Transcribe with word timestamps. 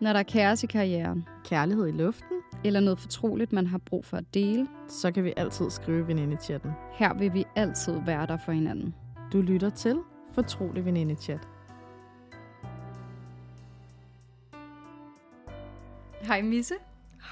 Når 0.00 0.12
der 0.12 0.18
er 0.20 0.22
kaos 0.22 0.64
i 0.64 0.66
karrieren, 0.66 1.28
Kærlighed 1.44 1.86
i 1.88 1.90
luften, 1.90 2.36
eller 2.64 2.80
noget 2.80 2.98
fortroligt, 2.98 3.52
man 3.52 3.66
har 3.66 3.78
brug 3.78 4.04
for 4.04 4.16
at 4.16 4.34
dele, 4.34 4.68
så 4.88 5.12
kan 5.12 5.24
vi 5.24 5.32
altid 5.36 5.70
skrive 5.70 6.06
veninde-chatten. 6.06 6.70
her 6.92 7.14
vil 7.14 7.34
vi 7.34 7.44
altid 7.56 8.00
være 8.06 8.26
der 8.26 8.36
for 8.44 8.52
hinanden. 8.52 8.94
Du 9.32 9.40
lytter 9.40 9.70
til 9.70 10.00
Fortrolig 10.34 10.84
Veninde-chat. 10.84 11.48
Hej 16.22 16.42
Misse, 16.42 16.74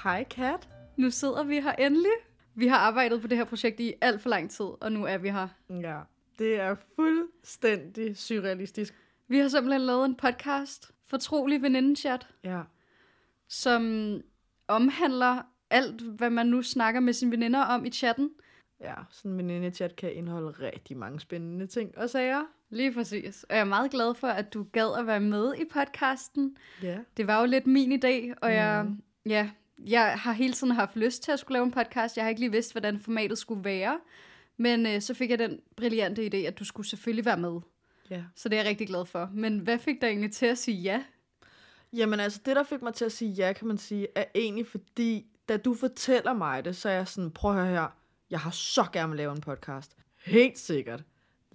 Hej 0.03 0.23
Kat. 0.23 0.69
nu 0.97 1.09
sidder 1.09 1.43
vi 1.43 1.55
her 1.59 1.71
endelig. 1.71 2.11
Vi 2.55 2.67
har 2.67 2.77
arbejdet 2.77 3.21
på 3.21 3.27
det 3.27 3.37
her 3.37 3.45
projekt 3.45 3.79
i 3.79 3.93
alt 4.01 4.21
for 4.21 4.29
lang 4.29 4.51
tid, 4.51 4.65
og 4.81 4.91
nu 4.91 5.05
er 5.05 5.17
vi 5.17 5.29
her. 5.29 5.47
Ja, 5.69 5.99
det 6.39 6.59
er 6.59 6.75
fuldstændig 6.95 8.17
surrealistisk. 8.17 8.93
Vi 9.27 9.37
har 9.39 9.47
simpelthen 9.47 9.81
lavet 9.81 10.05
en 10.05 10.15
podcast, 10.15 10.91
Fortrolig 11.07 11.61
Venindechat, 11.61 12.27
Ja. 12.43 12.61
som 13.47 13.81
omhandler 14.67 15.41
alt, 15.69 16.01
hvad 16.01 16.29
man 16.29 16.45
nu 16.47 16.61
snakker 16.61 16.99
med 16.99 17.13
sine 17.13 17.31
veninder 17.31 17.59
om 17.61 17.85
i 17.85 17.89
chatten. 17.89 18.29
Ja, 18.81 18.93
sådan 19.11 19.31
en 19.31 19.37
veninde-chat 19.37 19.95
kan 19.95 20.13
indeholde 20.13 20.49
rigtig 20.49 20.97
mange 20.97 21.19
spændende 21.19 21.67
ting 21.67 21.97
og 21.97 22.09
sager. 22.09 22.43
Lige 22.69 22.93
præcis. 22.93 23.43
Og 23.49 23.55
jeg 23.55 23.61
er 23.61 23.65
meget 23.65 23.91
glad 23.91 24.15
for, 24.15 24.27
at 24.27 24.53
du 24.53 24.63
gad 24.71 24.99
at 24.99 25.07
være 25.07 25.19
med 25.19 25.53
i 25.55 25.63
podcasten. 25.73 26.57
Ja. 26.83 26.97
Det 27.17 27.27
var 27.27 27.39
jo 27.39 27.45
lidt 27.45 27.67
min 27.67 27.91
idé, 28.03 28.33
og 28.41 28.53
jeg, 28.53 28.87
ja, 29.25 29.49
jeg 29.87 30.13
har 30.19 30.31
hele 30.31 30.53
tiden 30.53 30.73
haft 30.73 30.95
lyst 30.95 31.23
til 31.23 31.31
at 31.31 31.39
skulle 31.39 31.55
lave 31.55 31.65
en 31.65 31.71
podcast. 31.71 32.17
Jeg 32.17 32.25
har 32.25 32.29
ikke 32.29 32.41
lige 32.41 32.51
vidst, 32.51 32.71
hvordan 32.73 32.99
formatet 32.99 33.37
skulle 33.37 33.63
være. 33.63 33.99
Men 34.57 34.85
øh, 34.85 35.01
så 35.01 35.13
fik 35.13 35.29
jeg 35.29 35.39
den 35.39 35.59
brillante 35.75 36.25
idé, 36.33 36.37
at 36.37 36.59
du 36.59 36.65
skulle 36.65 36.87
selvfølgelig 36.87 37.25
være 37.25 37.37
med. 37.37 37.59
Ja. 38.09 38.23
Så 38.35 38.49
det 38.49 38.57
er 38.57 38.61
jeg 38.61 38.69
rigtig 38.69 38.87
glad 38.87 39.05
for. 39.05 39.29
Men 39.33 39.59
hvad 39.59 39.79
fik 39.79 40.01
dig 40.01 40.07
egentlig 40.07 40.31
til 40.31 40.45
at 40.45 40.57
sige 40.57 40.81
ja? 40.81 41.03
Jamen 41.93 42.19
altså, 42.19 42.41
det 42.45 42.55
der 42.55 42.63
fik 42.63 42.81
mig 42.81 42.93
til 42.93 43.05
at 43.05 43.11
sige 43.11 43.31
ja, 43.31 43.53
kan 43.53 43.67
man 43.67 43.77
sige, 43.77 44.07
er 44.15 44.25
egentlig 44.35 44.67
fordi, 44.67 45.25
da 45.49 45.57
du 45.57 45.73
fortæller 45.73 46.33
mig 46.33 46.65
det, 46.65 46.75
så 46.75 46.89
er 46.89 46.93
jeg 46.93 47.07
sådan, 47.07 47.31
prøv 47.31 47.51
at 47.51 47.57
høre 47.57 47.67
her, 47.67 47.87
jeg 48.29 48.39
har 48.39 48.51
så 48.51 48.85
gerne 48.93 49.09
vil 49.09 49.17
lave 49.17 49.31
en 49.31 49.41
podcast. 49.41 49.95
Helt 50.25 50.59
sikkert. 50.59 51.03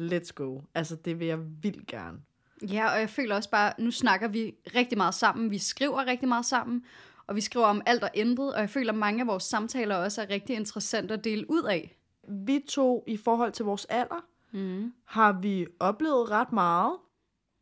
Let's 0.00 0.30
go. 0.34 0.61
Altså, 0.75 0.97
det 0.97 1.19
vil 1.19 1.27
jeg 1.27 1.39
vildt 1.62 1.86
gerne. 1.86 2.19
Ja, 2.62 2.92
og 2.92 3.00
jeg 3.00 3.11
føler 3.11 3.36
også 3.36 3.50
bare, 3.50 3.73
nu 3.78 3.91
snakker 3.91 4.28
vi 4.28 4.55
rigtig 4.75 4.98
meget 4.98 5.14
sammen. 5.14 5.50
Vi 5.50 5.58
skriver 5.58 6.06
rigtig 6.06 6.28
meget 6.28 6.47
sammen, 6.47 6.84
og 7.27 7.36
vi 7.36 7.41
skriver 7.41 7.67
om 7.67 7.83
alt 7.86 8.03
og 8.03 8.11
intet. 8.14 8.55
Og 8.55 8.61
jeg 8.61 8.70
føler, 8.70 8.92
at 8.92 8.98
mange 8.98 9.20
af 9.20 9.27
vores 9.27 9.45
samtaler 9.45 9.97
også 9.97 10.23
er 10.23 10.30
rigtig 10.30 10.56
interessante 10.56 11.14
at 11.14 11.25
dele 11.25 11.50
ud 11.50 11.62
af. 11.62 11.97
Vi 12.28 12.64
to, 12.69 13.05
i 13.06 13.17
forhold 13.17 13.53
til 13.53 13.64
vores 13.64 13.84
alder, 13.84 14.25
Mm. 14.53 14.92
har 15.05 15.33
vi 15.33 15.67
oplevet 15.81 16.31
ret 16.31 16.53
meget. 16.53 16.97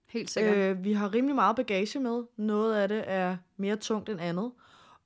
Helt 0.08 0.30
sikkert. 0.30 0.56
Øh. 0.56 0.84
Vi 0.84 0.92
har 0.92 1.14
rimelig 1.14 1.34
meget 1.34 1.56
bagage 1.56 2.00
med. 2.00 2.22
Noget 2.36 2.74
af 2.74 2.88
det 2.88 3.04
er 3.06 3.36
mere 3.56 3.76
tungt 3.76 4.08
end 4.08 4.20
andet. 4.20 4.52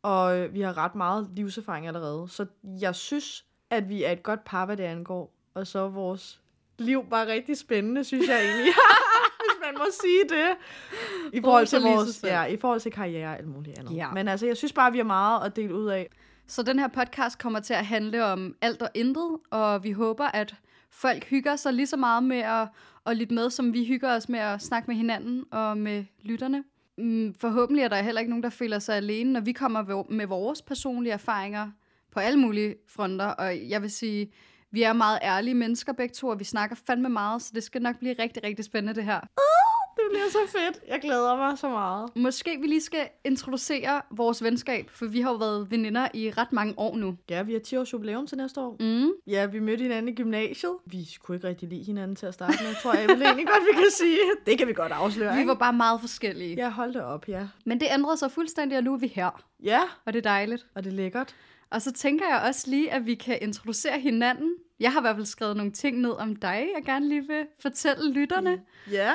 Og 0.03 0.39
øh, 0.39 0.55
vi 0.55 0.61
har 0.61 0.79
ret 0.79 0.95
meget 0.95 1.31
livserfaring 1.33 1.87
allerede. 1.87 2.29
Så 2.29 2.47
jeg 2.81 2.95
synes, 2.95 3.45
at 3.71 3.89
vi 3.89 4.05
er 4.05 4.11
et 4.11 4.23
godt 4.23 4.45
par, 4.45 4.67
hvad 4.67 4.77
det 4.77 4.85
angår. 4.85 5.35
Og 5.55 5.67
så 5.67 5.79
er 5.79 5.89
vores 5.89 6.41
liv 6.79 7.05
bare 7.11 7.27
rigtig 7.27 7.59
spændende, 7.59 8.05
synes 8.05 8.29
jeg 8.29 8.45
egentlig. 8.45 8.73
Hvis 9.45 9.59
man 9.65 9.75
må 9.79 9.85
sige 10.01 10.23
det. 10.29 10.57
I 11.33 11.41
forhold 11.41 11.67
til, 11.67 11.81
vores, 11.81 12.23
ja, 12.23 12.45
i 12.45 12.57
forhold 12.57 12.81
til 12.81 12.93
karriere 12.93 13.29
og 13.29 13.39
alt 13.39 13.49
muligt 13.49 13.79
andet. 13.79 13.97
Ja. 13.97 14.11
Men 14.11 14.29
altså, 14.29 14.47
jeg 14.47 14.57
synes 14.57 14.73
bare, 14.73 14.93
vi 14.93 14.99
har 14.99 15.05
meget 15.05 15.47
at 15.47 15.57
dele 15.57 15.75
ud 15.75 15.87
af. 15.87 16.11
Så 16.47 16.63
den 16.63 16.79
her 16.79 16.89
podcast 16.89 17.39
kommer 17.39 17.61
til 17.61 17.75
at 17.75 17.87
handle 17.87 18.25
om 18.25 18.57
alt 18.61 18.83
og 18.83 18.89
intet, 18.95 19.39
og 19.51 19.85
vi 19.85 19.93
håber, 19.93 20.25
at 20.25 20.55
folk 20.95 21.25
hygger 21.25 21.57
sig 21.57 21.73
lige 21.73 21.87
så 21.87 21.97
meget 21.97 22.23
med 22.23 22.39
at, 22.39 22.69
at 23.07 23.17
lytte 23.17 23.35
med, 23.35 23.51
som 23.51 23.73
vi 23.73 23.85
hygger 23.85 24.17
os 24.17 24.29
med 24.29 24.39
at 24.39 24.63
snakke 24.63 24.87
med 24.87 24.97
hinanden 24.97 25.45
og 25.51 25.79
med 25.79 26.05
lytterne. 26.23 26.65
Mm, 26.99 27.35
Forhåbentlig 27.35 27.83
er 27.83 27.89
der 27.89 28.03
heller 28.03 28.21
ikke 28.21 28.31
nogen, 28.31 28.43
der 28.43 28.51
føler 28.51 28.79
sig 28.79 28.97
alene, 28.97 29.33
når 29.33 29.41
vi 29.41 29.53
kommer 29.53 30.05
med 30.11 30.27
vores 30.27 30.63
personlige 30.63 31.13
erfaringer 31.13 31.71
på 32.13 32.21
alle 32.21 32.39
mulige 32.39 32.75
fronter. 32.89 33.27
Og 33.27 33.69
jeg 33.69 33.83
vil 33.83 33.91
sige, 33.91 34.33
vi 34.71 34.83
er 34.83 34.93
meget 34.93 35.19
ærlige 35.23 35.55
mennesker 35.55 35.93
begge 35.93 36.13
to, 36.13 36.29
og 36.29 36.39
vi 36.39 36.45
snakker 36.45 36.77
fandme 36.87 37.09
meget, 37.09 37.43
så 37.43 37.51
det 37.55 37.63
skal 37.63 37.83
nok 37.83 37.99
blive 37.99 38.15
rigtig, 38.19 38.45
rigtig 38.45 38.65
spændende 38.65 38.95
det 38.95 39.05
her. 39.05 39.21
Uh! 39.21 39.74
Det 39.97 40.03
bliver 40.11 40.29
så 40.31 40.39
fedt. 40.59 40.81
Jeg 40.89 41.01
glæder 41.01 41.37
mig 41.37 41.59
så 41.59 41.69
meget. 41.69 42.17
Måske 42.17 42.59
vi 42.61 42.67
lige 42.67 42.81
skal 42.81 43.09
introducere 43.25 44.03
vores 44.11 44.43
venskab, 44.43 44.91
for 44.91 45.07
vi 45.07 45.21
har 45.21 45.31
jo 45.31 45.37
været 45.37 45.71
veninder 45.71 46.09
i 46.15 46.31
ret 46.31 46.53
mange 46.53 46.75
år 46.77 46.97
nu. 46.97 47.17
Ja, 47.31 47.43
vi 47.43 47.53
har 47.53 47.61
10 47.61 47.77
års 47.77 47.93
jubilæum 47.93 48.27
til 48.27 48.39
næste 48.39 48.61
år. 48.61 48.77
Mm. 48.81 49.11
Ja, 49.27 49.47
vi 49.47 49.59
mødte 49.61 49.83
hinanden 49.83 50.09
i 50.09 50.15
gymnasiet. 50.15 50.73
Vi 50.87 51.09
kunne 51.23 51.37
ikke 51.37 51.49
rigtig 51.49 51.69
lide 51.69 51.85
hinanden 51.85 52.17
til 52.17 52.27
at 52.27 52.35
starte 52.35 52.59
med, 52.63 52.75
tror 52.83 52.95
jeg 52.95 53.09
vel 53.09 53.23
egentlig 53.23 53.47
godt, 53.47 53.63
vi 53.73 53.73
kan 53.77 53.91
sige. 53.91 54.19
Det 54.47 54.59
kan 54.59 54.69
vi 54.69 54.73
godt 54.73 54.93
afsløre, 54.93 55.33
Vi 55.35 55.39
ikke? 55.41 55.49
var 55.49 55.55
bare 55.55 55.73
meget 55.73 56.01
forskellige. 56.01 56.55
Ja, 56.55 56.69
hold 56.71 56.93
det 56.95 57.03
op, 57.03 57.29
ja. 57.29 57.47
Men 57.65 57.81
det 57.81 57.89
ændrede 57.95 58.17
sig 58.17 58.31
fuldstændig, 58.33 58.79
og 58.79 58.85
nu 58.85 58.93
er 58.95 58.99
vi 58.99 59.07
her. 59.07 59.43
Ja, 59.63 59.81
Og 60.05 60.13
det 60.13 60.19
er 60.19 60.31
dejligt. 60.31 60.67
og 60.75 60.85
det 60.85 60.91
er 60.91 60.95
lækkert. 60.97 61.35
Og 61.71 61.83
så 61.83 61.93
tænker 61.93 62.25
jeg 62.29 62.43
også 62.49 62.71
lige, 62.71 62.93
at 62.93 63.07
vi 63.07 63.15
kan 63.15 63.39
introducere 63.43 64.01
hinanden. 64.01 64.55
Jeg 64.81 64.93
har 64.93 65.01
i 65.01 65.03
hvert 65.03 65.17
fald 65.17 65.27
skrevet 65.27 65.57
nogle 65.57 65.73
ting 65.73 65.99
ned 66.01 66.11
om 66.11 66.37
dig, 66.37 66.69
jeg 66.77 66.85
gerne 66.85 67.09
lige 67.09 67.27
vil 67.27 67.47
fortælle 67.61 68.13
lytterne. 68.13 68.61
Ja. 68.91 69.13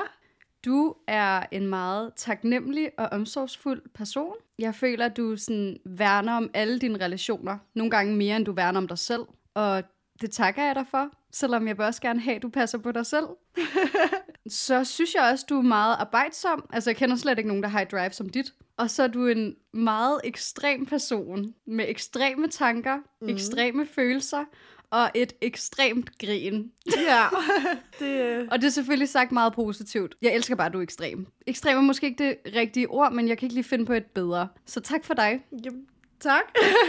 Du 0.66 0.96
er 1.08 1.44
en 1.52 1.68
meget 1.68 2.14
taknemmelig 2.16 2.92
og 2.98 3.10
omsorgsfuld 3.12 3.82
person. 3.94 4.34
Jeg 4.60 4.76
føler, 4.76 5.06
at 5.06 5.18
du 5.18 5.38
sådan 5.38 5.78
værner 5.86 6.34
om 6.34 6.50
alle 6.54 6.80
dine 6.80 7.06
relationer. 7.06 7.58
Nogle 7.76 7.92
gange 7.92 8.16
mere, 8.16 8.36
end 8.36 8.46
du 8.46 8.52
værner 8.52 8.80
om 8.80 8.88
dig 8.88 8.98
selv. 8.98 9.22
Og 9.54 9.84
det 10.22 10.32
takker 10.32 10.64
jeg 10.64 10.76
dig 10.76 10.86
for, 10.92 11.10
selvom 11.32 11.68
jeg 11.68 11.78
vil 11.78 11.86
også 11.86 12.02
gerne 12.02 12.20
have, 12.20 12.36
at 12.36 12.42
du 12.42 12.50
passer 12.50 12.78
på 12.78 12.92
dig 12.92 13.06
selv. 13.06 13.28
så 14.48 14.84
synes 14.84 15.16
jeg 15.16 15.24
også, 15.32 15.46
du 15.50 15.58
er 15.58 15.62
meget 15.62 15.96
arbejdsom. 16.00 16.70
Altså, 16.74 16.90
jeg 16.90 16.98
kender 16.98 17.16
slet 17.16 17.38
ikke 17.38 17.48
nogen, 17.48 17.64
der 17.64 17.70
har 17.70 17.82
et 17.82 17.92
drive 17.92 18.12
som 18.12 18.30
dit. 18.30 18.54
Og 18.78 18.90
så 18.90 19.04
er 19.04 19.08
du 19.08 19.28
en 19.28 19.56
meget 19.74 20.22
ekstrem 20.24 20.86
person 20.86 21.54
med 21.68 21.86
ekstreme 21.88 22.48
tanker, 22.48 22.98
mm. 23.22 23.30
ekstreme 23.30 23.86
følelser 23.86 24.46
og 24.92 25.12
et 25.16 25.34
ekstremt 25.42 26.18
grin. 26.20 26.72
Ja. 27.08 27.26
det, 28.00 28.22
øh, 28.22 28.48
Og 28.52 28.62
det 28.62 28.68
er 28.68 28.72
selvfølgelig 28.72 29.10
sagt 29.10 29.32
meget 29.32 29.54
positivt. 29.54 30.16
Jeg 30.22 30.36
elsker 30.36 30.56
bare, 30.56 30.68
at 30.68 30.74
du 30.74 30.78
er 30.78 30.84
ekstrem. 30.84 31.28
Ekstrem 31.48 31.78
er 31.78 31.82
måske 31.82 32.08
ikke 32.08 32.24
det 32.24 32.56
rigtige 32.56 32.90
ord, 32.90 33.12
men 33.12 33.28
jeg 33.28 33.38
kan 33.38 33.46
ikke 33.46 33.56
lige 33.56 33.64
finde 33.64 33.86
på 33.86 33.94
et 33.94 34.06
bedre. 34.06 34.48
Så 34.66 34.80
tak 34.80 35.06
for 35.06 35.14
dig. 35.14 35.40
jamen, 35.66 35.86
tak. 36.20 36.44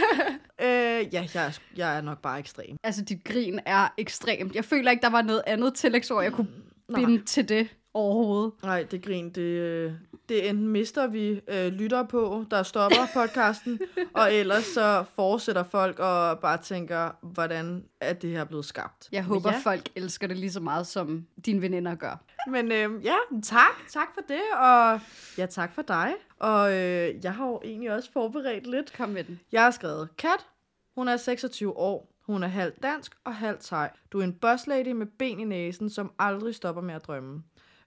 øh, 0.61 0.67
ja, 1.13 1.27
jeg 1.33 1.45
er, 1.45 1.59
jeg 1.77 1.97
er 1.97 2.01
nok 2.01 2.21
bare 2.21 2.39
ekstrem. 2.39 2.77
Altså, 2.83 3.01
dit 3.01 3.23
grin 3.23 3.59
er 3.65 3.87
ekstremt. 3.97 4.55
Jeg 4.55 4.65
føler 4.65 4.91
ikke, 4.91 5.01
der 5.01 5.09
var 5.09 5.21
noget 5.21 5.41
andet 5.47 5.73
tillægsord, 5.73 6.23
jeg 6.23 6.31
kunne 6.33 6.47
binde 6.95 7.25
til 7.25 7.49
det 7.49 7.67
overhovedet. 7.93 8.53
Nej, 8.63 8.83
det 8.91 9.03
grin, 9.03 9.29
det, 9.29 9.41
øh, 9.41 9.93
det 10.29 10.49
enten 10.49 10.67
mister 10.67 11.07
vi 11.07 11.41
øh, 11.47 11.67
lytter 11.67 12.03
på, 12.03 12.45
der 12.51 12.63
stopper 12.63 13.07
podcasten, 13.13 13.79
og 14.13 14.33
ellers 14.33 14.63
så 14.63 15.03
fortsætter 15.15 15.63
folk 15.63 15.99
og 15.99 16.39
bare 16.39 16.57
tænker, 16.57 17.11
hvordan 17.21 17.83
er 18.01 18.13
det 18.13 18.29
her 18.29 18.43
blevet 18.43 18.65
skabt. 18.65 19.09
Jeg 19.11 19.23
håber, 19.23 19.49
ja. 19.49 19.55
ja. 19.55 19.61
folk 19.71 19.89
elsker 19.95 20.27
det 20.27 20.37
lige 20.37 20.51
så 20.51 20.59
meget, 20.59 20.87
som 20.87 21.27
dine 21.45 21.61
veninder 21.61 21.95
gør. 21.95 22.23
Men 22.47 22.71
øh, 22.71 23.05
ja, 23.05 23.17
tak. 23.43 23.89
Tak 23.89 24.07
for 24.13 24.21
det, 24.27 24.41
og 24.57 24.99
ja, 25.37 25.45
tak 25.45 25.73
for 25.73 25.81
dig. 25.81 26.13
Og 26.39 26.73
øh, 26.73 27.23
jeg 27.23 27.33
har 27.33 27.47
jo 27.47 27.61
egentlig 27.63 27.91
også 27.91 28.11
forberedt 28.11 28.67
lidt. 28.67 28.93
Kom 28.93 29.09
med 29.09 29.23
den. 29.23 29.39
Jeg 29.51 29.63
har 29.63 29.71
skrevet, 29.71 30.09
Kat, 30.17 30.47
hun 30.95 31.07
er 31.07 31.17
26 31.17 31.77
år. 31.77 32.11
Hun 32.21 32.43
er 32.43 32.47
halvt 32.47 32.83
dansk 32.83 33.15
og 33.23 33.35
halvt 33.35 33.61
thai. 33.61 33.87
Du 34.11 34.19
er 34.19 34.23
en 34.23 34.33
boss 34.33 34.67
lady 34.67 34.91
med 34.91 35.05
ben 35.05 35.39
i 35.39 35.43
næsen, 35.43 35.89
som 35.89 36.11
aldrig 36.19 36.55
stopper 36.55 36.81
med 36.81 36.95
at 36.95 37.07
drømme. 37.07 37.43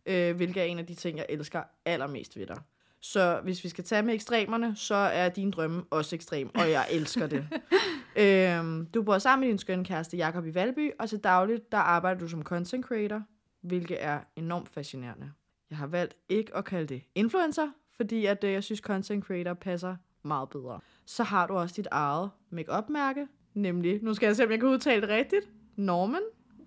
Øh, 0.07 0.37
hvilket 0.37 0.61
er 0.61 0.65
en 0.65 0.79
af 0.79 0.87
de 0.87 0.95
ting, 0.95 1.19
jeg 1.19 1.27
elsker 1.29 1.63
allermest 1.85 2.37
ved 2.37 2.47
dig. 2.47 2.59
Så 3.01 3.41
hvis 3.43 3.65
vi 3.65 3.69
skal 3.69 3.85
tage 3.85 4.03
med 4.03 4.15
ekstremerne, 4.15 4.77
så 4.77 4.95
er 4.95 5.29
din 5.29 5.51
drømme 5.51 5.85
også 5.91 6.17
ekstrem, 6.17 6.51
og 6.55 6.71
jeg 6.71 6.87
elsker 6.91 7.27
det. 7.27 7.49
øhm, 8.23 8.87
du 8.87 9.03
bor 9.03 9.19
sammen 9.19 9.41
med 9.41 9.49
din 9.49 9.59
skønne 9.59 9.85
kæreste 9.85 10.17
Jakob 10.17 10.47
i 10.47 10.55
Valby, 10.55 10.91
og 10.99 11.09
til 11.09 11.19
dagligt 11.19 11.73
der 11.73 11.79
arbejder 11.79 12.21
du 12.21 12.29
som 12.29 12.43
content 12.43 12.87
creator, 12.87 13.23
hvilket 13.63 13.97
er 14.01 14.21
enormt 14.37 14.69
fascinerende. 14.69 15.33
Jeg 15.71 15.79
har 15.79 15.87
valgt 15.87 16.15
ikke 16.29 16.57
at 16.57 16.65
kalde 16.65 16.87
det 16.87 17.03
influencer, 17.15 17.69
fordi 17.97 18.27
at, 18.27 18.45
øh, 18.45 18.53
jeg 18.53 18.65
synes, 18.65 18.81
content 18.81 19.25
creator 19.25 19.55
passer 19.55 19.97
meget 20.23 20.49
bedre. 20.49 20.81
Så 21.07 21.23
har 21.23 21.47
du 21.47 21.55
også 21.55 21.75
dit 21.77 21.89
eget 21.91 22.31
make 22.51 22.73
mærke 22.89 23.27
nemlig, 23.55 24.03
nu 24.03 24.15
skal 24.15 24.27
jeg 24.27 24.37
se, 24.37 24.45
om 24.45 24.51
jeg 24.51 24.61
kan 24.61 24.69
udtale 24.69 25.01
det 25.01 25.09
rigtigt, 25.09 25.49
Norman. 25.77 26.23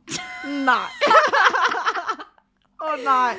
nej. 0.66 0.90
Åh 2.82 2.94
oh, 2.94 3.04
nej. 3.04 3.38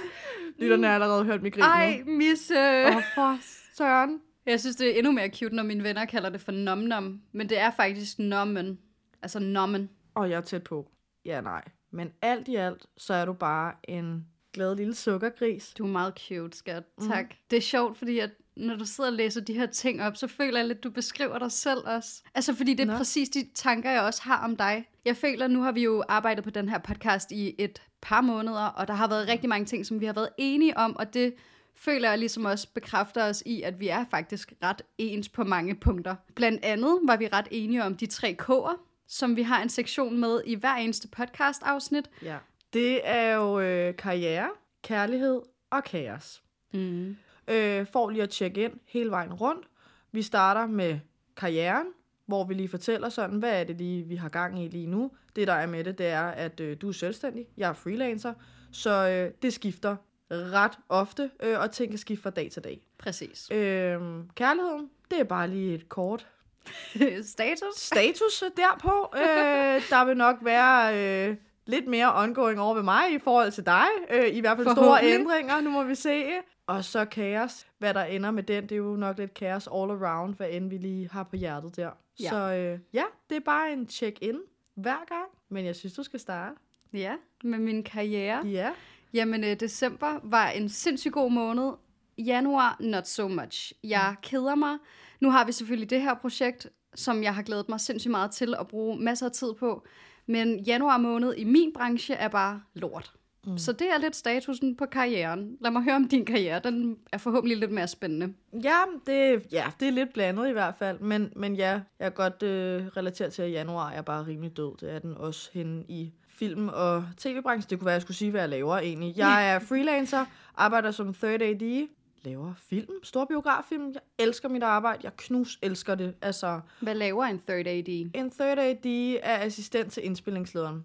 Lytterne 0.59 0.87
har 0.87 0.95
allerede 0.95 1.25
hørt 1.25 1.43
mig 1.43 1.53
grine. 1.53 1.67
Ej, 1.67 2.03
misse. 2.07 2.87
Åh, 2.87 2.97
oh, 2.97 3.03
for 3.15 3.39
søren. 3.77 4.21
Jeg 4.47 4.61
synes, 4.61 4.77
det 4.77 4.91
er 4.91 4.99
endnu 4.99 5.13
mere 5.13 5.29
cute, 5.29 5.55
når 5.55 5.63
mine 5.63 5.85
venner 5.85 6.05
kalder 6.05 6.31
det 6.31 6.41
for 6.41 6.53
nom-nom. 6.53 7.21
Men 7.33 7.49
det 7.49 7.59
er 7.59 7.71
faktisk 7.71 8.19
nommen. 8.19 8.79
Altså 9.23 9.39
nommen. 9.39 9.91
Og 10.15 10.31
jeg 10.31 10.37
er 10.37 10.41
tæt 10.41 10.63
på. 10.63 10.91
Ja, 11.25 11.41
nej. 11.41 11.65
Men 11.91 12.13
alt 12.23 12.49
i 12.49 12.57
alt, 12.57 12.87
så 12.97 13.15
er 13.15 13.25
du 13.25 13.33
bare 13.33 13.73
en 13.85 14.27
glad 14.53 14.77
lille 14.77 14.95
sukkergris. 14.95 15.75
Du 15.79 15.85
er 15.85 15.89
meget 15.89 16.15
cute, 16.29 16.59
skat. 16.59 16.85
Tak. 17.09 17.25
Mm. 17.25 17.37
Det 17.51 17.57
er 17.57 17.61
sjovt, 17.61 17.99
fordi 17.99 18.19
at 18.19 18.31
når 18.59 18.77
du 18.77 18.85
sidder 18.85 19.11
og 19.11 19.17
læser 19.17 19.41
de 19.41 19.55
her 19.55 19.67
ting 19.67 20.03
op, 20.03 20.17
så 20.17 20.27
føler 20.27 20.59
jeg 20.59 20.67
lidt, 20.69 20.79
at 20.79 20.85
du 20.85 20.91
beskriver 20.91 21.39
dig 21.39 21.53
selv 21.53 21.81
også. 21.85 22.23
Altså, 22.35 22.55
fordi 22.55 22.75
det 22.75 22.81
er 22.81 22.93
Nå. 22.93 22.97
præcis 22.97 23.29
de 23.29 23.49
tanker, 23.55 23.91
jeg 23.91 24.03
også 24.03 24.23
har 24.23 24.45
om 24.45 24.57
dig. 24.57 24.89
Jeg 25.05 25.17
føler, 25.17 25.47
nu 25.49 25.63
har 25.63 25.73
vi 25.73 25.83
jo 25.83 26.05
arbejdet 26.09 26.45
på 26.45 26.51
den 26.51 26.69
her 26.69 26.79
podcast 26.79 27.33
i 27.33 27.55
et 27.59 27.83
par 28.01 28.21
måneder, 28.21 28.65
og 28.65 28.89
der 28.89 28.95
har 28.95 29.09
været 29.09 29.29
rigtig 29.29 29.49
mange 29.49 29.67
ting, 29.67 29.87
som 29.87 30.01
vi 30.01 30.07
har 30.07 30.13
været 30.13 30.29
enige 30.39 30.77
om, 30.77 30.97
og 30.97 31.15
det 31.15 31.35
føler 31.75 32.09
jeg 32.09 32.19
ligesom 32.19 32.45
også 32.45 32.69
bekræfter 32.75 33.25
os 33.25 33.43
i, 33.47 33.63
at 33.63 33.81
vi 33.81 33.89
er 33.89 34.05
faktisk 34.11 34.53
ret 34.63 34.83
ens 34.99 35.29
på 35.29 35.45
mange 35.45 35.75
punkter. 35.75 36.17
Blandt 36.35 36.65
andet 36.65 36.99
var 37.03 37.17
vi 37.17 37.29
ret 37.33 37.49
enige 37.51 37.85
om 37.85 37.97
de 37.97 38.07
tre 38.07 38.37
K'er, 38.43 38.77
som 39.09 39.37
vi 39.37 39.43
har 39.43 39.63
en 39.63 39.69
sektion 39.69 40.19
med 40.19 40.41
i 40.47 40.55
hver 40.55 40.75
eneste 40.75 41.09
podcast-afsnit. 41.09 42.11
Ja. 42.23 42.37
Det 42.73 43.01
er 43.05 43.35
jo 43.35 43.61
øh, 43.61 43.97
karriere, 43.97 44.49
kærlighed 44.83 45.41
og 45.71 45.85
kaos. 45.85 46.43
Mm. 46.73 47.17
Øh, 47.49 47.87
for 47.93 48.11
lige 48.11 48.23
at 48.23 48.31
tjekke 48.31 48.65
ind 48.65 48.73
hele 48.87 49.11
vejen 49.11 49.33
rundt. 49.33 49.67
Vi 50.13 50.23
starter 50.23 50.67
med 50.67 50.99
karrieren, 51.37 51.87
hvor 52.27 52.45
vi 52.45 52.55
lige 52.55 52.69
fortæller 52.69 53.09
sådan, 53.09 53.39
hvad 53.39 53.61
er 53.61 53.65
det 53.65 53.77
lige, 53.77 54.05
vi 54.05 54.17
har 54.17 54.29
gang 54.29 54.65
i 54.65 54.69
lige 54.69 54.87
nu. 54.87 55.11
Det, 55.37 55.47
der 55.47 55.53
er 55.53 55.67
med 55.67 55.85
det, 55.85 55.99
det 55.99 56.07
er, 56.07 56.27
at 56.27 56.61
øh, 56.61 56.77
du 56.81 56.89
er 56.89 56.93
selvstændig, 56.93 57.47
jeg 57.57 57.69
er 57.69 57.73
freelancer, 57.73 58.35
så 58.73 59.09
øh, 59.09 59.33
det 59.43 59.53
skifter 59.53 59.97
ret 60.31 60.79
ofte, 60.89 61.31
øh, 61.43 61.61
og 61.61 61.71
ting 61.71 61.91
kan 61.91 61.99
skifte 61.99 62.23
fra 62.23 62.31
dag 62.31 62.51
til 62.51 62.65
dag. 62.65 62.81
Præcis. 62.99 63.51
Øh, 63.51 64.01
kærligheden, 64.35 64.91
det 65.11 65.21
er 65.21 65.25
bare 65.25 65.49
lige 65.49 65.75
et 65.75 65.89
kort 65.89 66.27
Status? 67.23 67.75
status 67.75 68.45
derpå. 68.57 69.17
Øh, 69.17 69.83
der 69.91 70.05
vil 70.05 70.17
nok 70.17 70.37
være 70.43 70.97
øh, 71.29 71.37
lidt 71.67 71.87
mere 71.87 72.15
ongoing 72.15 72.61
over 72.61 72.75
ved 72.75 72.83
mig 72.83 73.13
i 73.15 73.19
forhold 73.19 73.51
til 73.53 73.67
dig. 73.67 73.87
Øh, 74.11 74.29
I 74.37 74.41
hvert 74.41 74.57
fald 74.57 74.71
store 74.71 74.99
ændringer, 75.03 75.61
nu 75.61 75.71
må 75.71 75.83
vi 75.83 75.95
se. 75.95 76.25
Og 76.69 76.85
så 76.85 77.05
kaos. 77.05 77.67
Hvad 77.79 77.95
der 77.95 78.05
ender 78.05 78.31
med 78.31 78.43
den, 78.43 78.63
det 78.63 78.73
er 78.73 78.77
jo 78.77 78.97
nok 78.97 79.19
lidt 79.19 79.35
kaos 79.35 79.67
all 79.67 79.91
around, 79.91 80.35
hvad 80.35 80.49
end 80.51 80.69
vi 80.71 80.77
lige 80.77 81.09
har 81.09 81.23
på 81.23 81.37
hjertet 81.37 81.77
der. 81.77 81.91
Ja. 82.21 82.29
Så 82.29 82.37
øh, 82.37 82.79
ja, 82.93 83.05
det 83.31 83.37
er 83.37 83.41
bare 83.41 83.73
en 83.73 83.89
check-in 83.89 84.39
hver 84.75 85.05
gang. 85.09 85.27
Men 85.49 85.65
jeg 85.65 85.77
synes, 85.77 85.95
du 85.95 86.03
skal 86.03 86.21
starte. 86.21 86.57
Ja, 86.93 87.15
med 87.45 87.59
min 87.59 87.83
karriere. 87.83 88.47
Ja. 88.47 88.71
Jamen, 89.15 89.45
øh, 89.45 89.61
december 89.61 90.21
var 90.23 90.49
en 90.49 90.69
sindssygt 90.69 91.15
god 91.15 91.31
måned. 91.31 91.73
Januar, 92.19 92.77
not 92.81 93.09
so 93.09 93.29
much. 93.29 93.73
Jeg 93.85 94.15
keder 94.23 94.55
mig. 94.55 94.79
Nu 95.21 95.31
har 95.31 95.45
vi 95.45 95.53
selvfølgelig 95.53 95.91
det 95.91 96.03
her 96.03 96.15
projekt, 96.15 96.69
som 96.95 97.23
jeg 97.23 97.35
har 97.35 97.43
glædet 97.43 97.69
mig 97.69 97.81
sindssygt 97.81 98.11
meget 98.11 98.31
til 98.31 98.55
at 98.61 98.69
bruge 98.69 99.01
masser 99.01 99.27
af 99.27 99.33
tid 99.33 99.55
på. 99.55 99.87
Men 100.27 100.61
januar 100.61 100.99
måned 100.99 101.35
i 101.35 101.45
min 101.45 101.73
branche 101.73 102.15
er 102.15 102.29
bare 102.29 102.63
lort. 102.75 103.13
Mm. 103.47 103.59
Så 103.59 103.73
det 103.73 103.87
er 103.87 103.99
lidt 103.99 104.17
statusen 104.17 104.77
på 104.77 104.87
karrieren. 104.87 105.57
Lad 105.61 105.71
mig 105.71 105.83
høre 105.83 105.95
om 105.97 106.09
din 106.09 106.25
karriere. 106.25 106.61
Den 106.65 106.99
er 107.13 107.19
forhåbentlig 107.19 107.59
lidt 107.59 107.71
mere 107.71 107.89
spændende. 107.89 108.35
Ja, 108.65 108.79
det, 109.07 109.47
ja, 109.53 109.65
det 109.81 109.89
er 109.89 109.93
lidt 109.93 110.13
blandet 110.13 110.49
i 110.49 110.53
hvert 110.53 110.75
fald. 110.79 110.99
Men, 111.01 111.33
men 111.37 111.55
ja, 111.55 111.71
jeg 111.71 112.07
er 112.07 112.11
godt 112.11 112.43
øh, 112.43 112.87
relateret 112.87 113.33
til, 113.33 113.43
at 113.43 113.53
januar 113.53 113.91
er 113.91 114.03
bare 114.03 114.27
rimelig 114.27 114.57
død. 114.57 114.77
Det 114.81 114.93
er 114.95 114.99
den 114.99 115.15
også 115.17 115.51
henne 115.53 115.85
i 115.89 116.13
film- 116.29 116.69
og 116.69 117.05
tv-branchen. 117.17 117.71
Det 117.71 117.79
kunne 117.79 117.87
være, 117.87 117.93
jeg 117.93 118.03
skulle 118.03 118.17
sige, 118.17 118.31
hvad 118.31 118.41
jeg 118.41 118.49
laver 118.49 118.79
egentlig. 118.79 119.17
Jeg 119.17 119.45
er 119.55 119.59
freelancer, 119.59 120.25
arbejder 120.57 120.91
som 120.91 121.15
third 121.15 121.43
AD, 121.43 121.87
laver 122.25 122.55
film, 122.59 122.93
stor 123.03 123.25
biograffilm. 123.25 123.93
Jeg 123.95 124.01
elsker 124.27 124.49
mit 124.49 124.63
arbejde. 124.63 125.01
Jeg 125.05 125.13
knus 125.17 125.59
elsker 125.63 125.95
det. 125.95 126.15
Altså, 126.23 126.61
Hvad 126.81 126.95
laver 126.95 127.25
en 127.25 127.41
third 127.49 127.67
AD? 127.67 127.89
en 128.15 128.31
third 128.31 128.59
AD 128.59 128.87
er 129.23 129.45
assistent 129.45 129.93
til 129.93 130.05
indspillingslederen. 130.07 130.85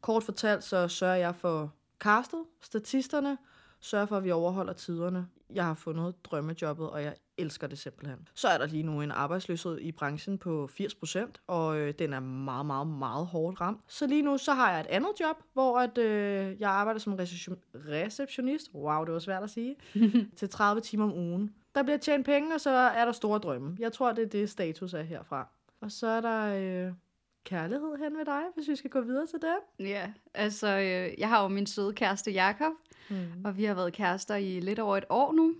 Kort 0.00 0.22
fortalt, 0.22 0.64
så 0.64 0.88
sørger 0.88 1.16
jeg 1.16 1.34
for 1.34 1.72
castet, 1.98 2.44
statisterne, 2.60 3.38
sørger 3.80 4.06
for, 4.06 4.16
at 4.16 4.24
vi 4.24 4.30
overholder 4.30 4.72
tiderne. 4.72 5.26
Jeg 5.54 5.64
har 5.64 5.74
fundet 5.74 6.24
drømmejobbet, 6.24 6.90
og 6.90 7.02
jeg 7.02 7.14
elsker 7.38 7.66
det 7.66 7.78
simpelthen. 7.78 8.28
Så 8.34 8.48
er 8.48 8.58
der 8.58 8.66
lige 8.66 8.82
nu 8.82 9.00
en 9.02 9.10
arbejdsløshed 9.10 9.78
i 9.78 9.92
branchen 9.92 10.38
på 10.38 10.70
80%, 10.80 11.18
og 11.46 11.78
øh, 11.78 11.94
den 11.98 12.12
er 12.12 12.20
meget, 12.20 12.66
meget, 12.66 12.86
meget 12.86 13.26
hårdt 13.26 13.60
ramt. 13.60 13.80
Så 13.86 14.06
lige 14.06 14.22
nu 14.22 14.38
så 14.38 14.52
har 14.52 14.70
jeg 14.70 14.80
et 14.80 14.86
andet 14.86 15.10
job, 15.20 15.36
hvor 15.52 15.78
at, 15.78 15.98
øh, 15.98 16.60
jeg 16.60 16.70
arbejder 16.70 17.00
som 17.00 17.14
reception- 17.14 17.62
receptionist. 17.74 18.70
Wow, 18.74 19.04
det 19.04 19.12
var 19.12 19.18
svært 19.18 19.42
at 19.42 19.50
sige. 19.50 19.76
til 20.36 20.48
30 20.48 20.80
timer 20.80 21.04
om 21.04 21.12
ugen. 21.12 21.54
Der 21.74 21.82
bliver 21.82 21.98
tjent 21.98 22.26
penge, 22.26 22.54
og 22.54 22.60
så 22.60 22.70
er 22.70 23.04
der 23.04 23.12
store 23.12 23.38
drømme. 23.38 23.76
Jeg 23.78 23.92
tror, 23.92 24.12
det 24.12 24.24
er 24.24 24.28
det 24.28 24.50
status 24.50 24.94
er 24.94 25.02
herfra. 25.02 25.48
Og 25.80 25.92
så 25.92 26.06
er 26.06 26.20
der 26.20 26.54
øh, 26.86 26.92
kærlighed 27.48 27.96
hen 27.96 28.18
ved 28.18 28.24
dig, 28.24 28.42
hvis 28.54 28.68
vi 28.68 28.76
skal 28.76 28.90
gå 28.90 29.00
videre 29.00 29.26
til 29.26 29.38
det. 29.42 29.86
Ja, 29.88 30.10
altså, 30.34 30.66
øh, 30.68 31.20
jeg 31.20 31.28
har 31.28 31.42
jo 31.42 31.48
min 31.48 31.66
søde 31.66 31.92
kæreste 31.92 32.30
Jakob, 32.30 32.72
Mm. 33.10 33.16
og 33.44 33.56
vi 33.58 33.64
har 33.64 33.74
været 33.74 33.92
kærester 33.92 34.34
i 34.36 34.60
lidt 34.60 34.78
over 34.78 34.96
et 34.96 35.04
år 35.08 35.32
nu. 35.32 35.54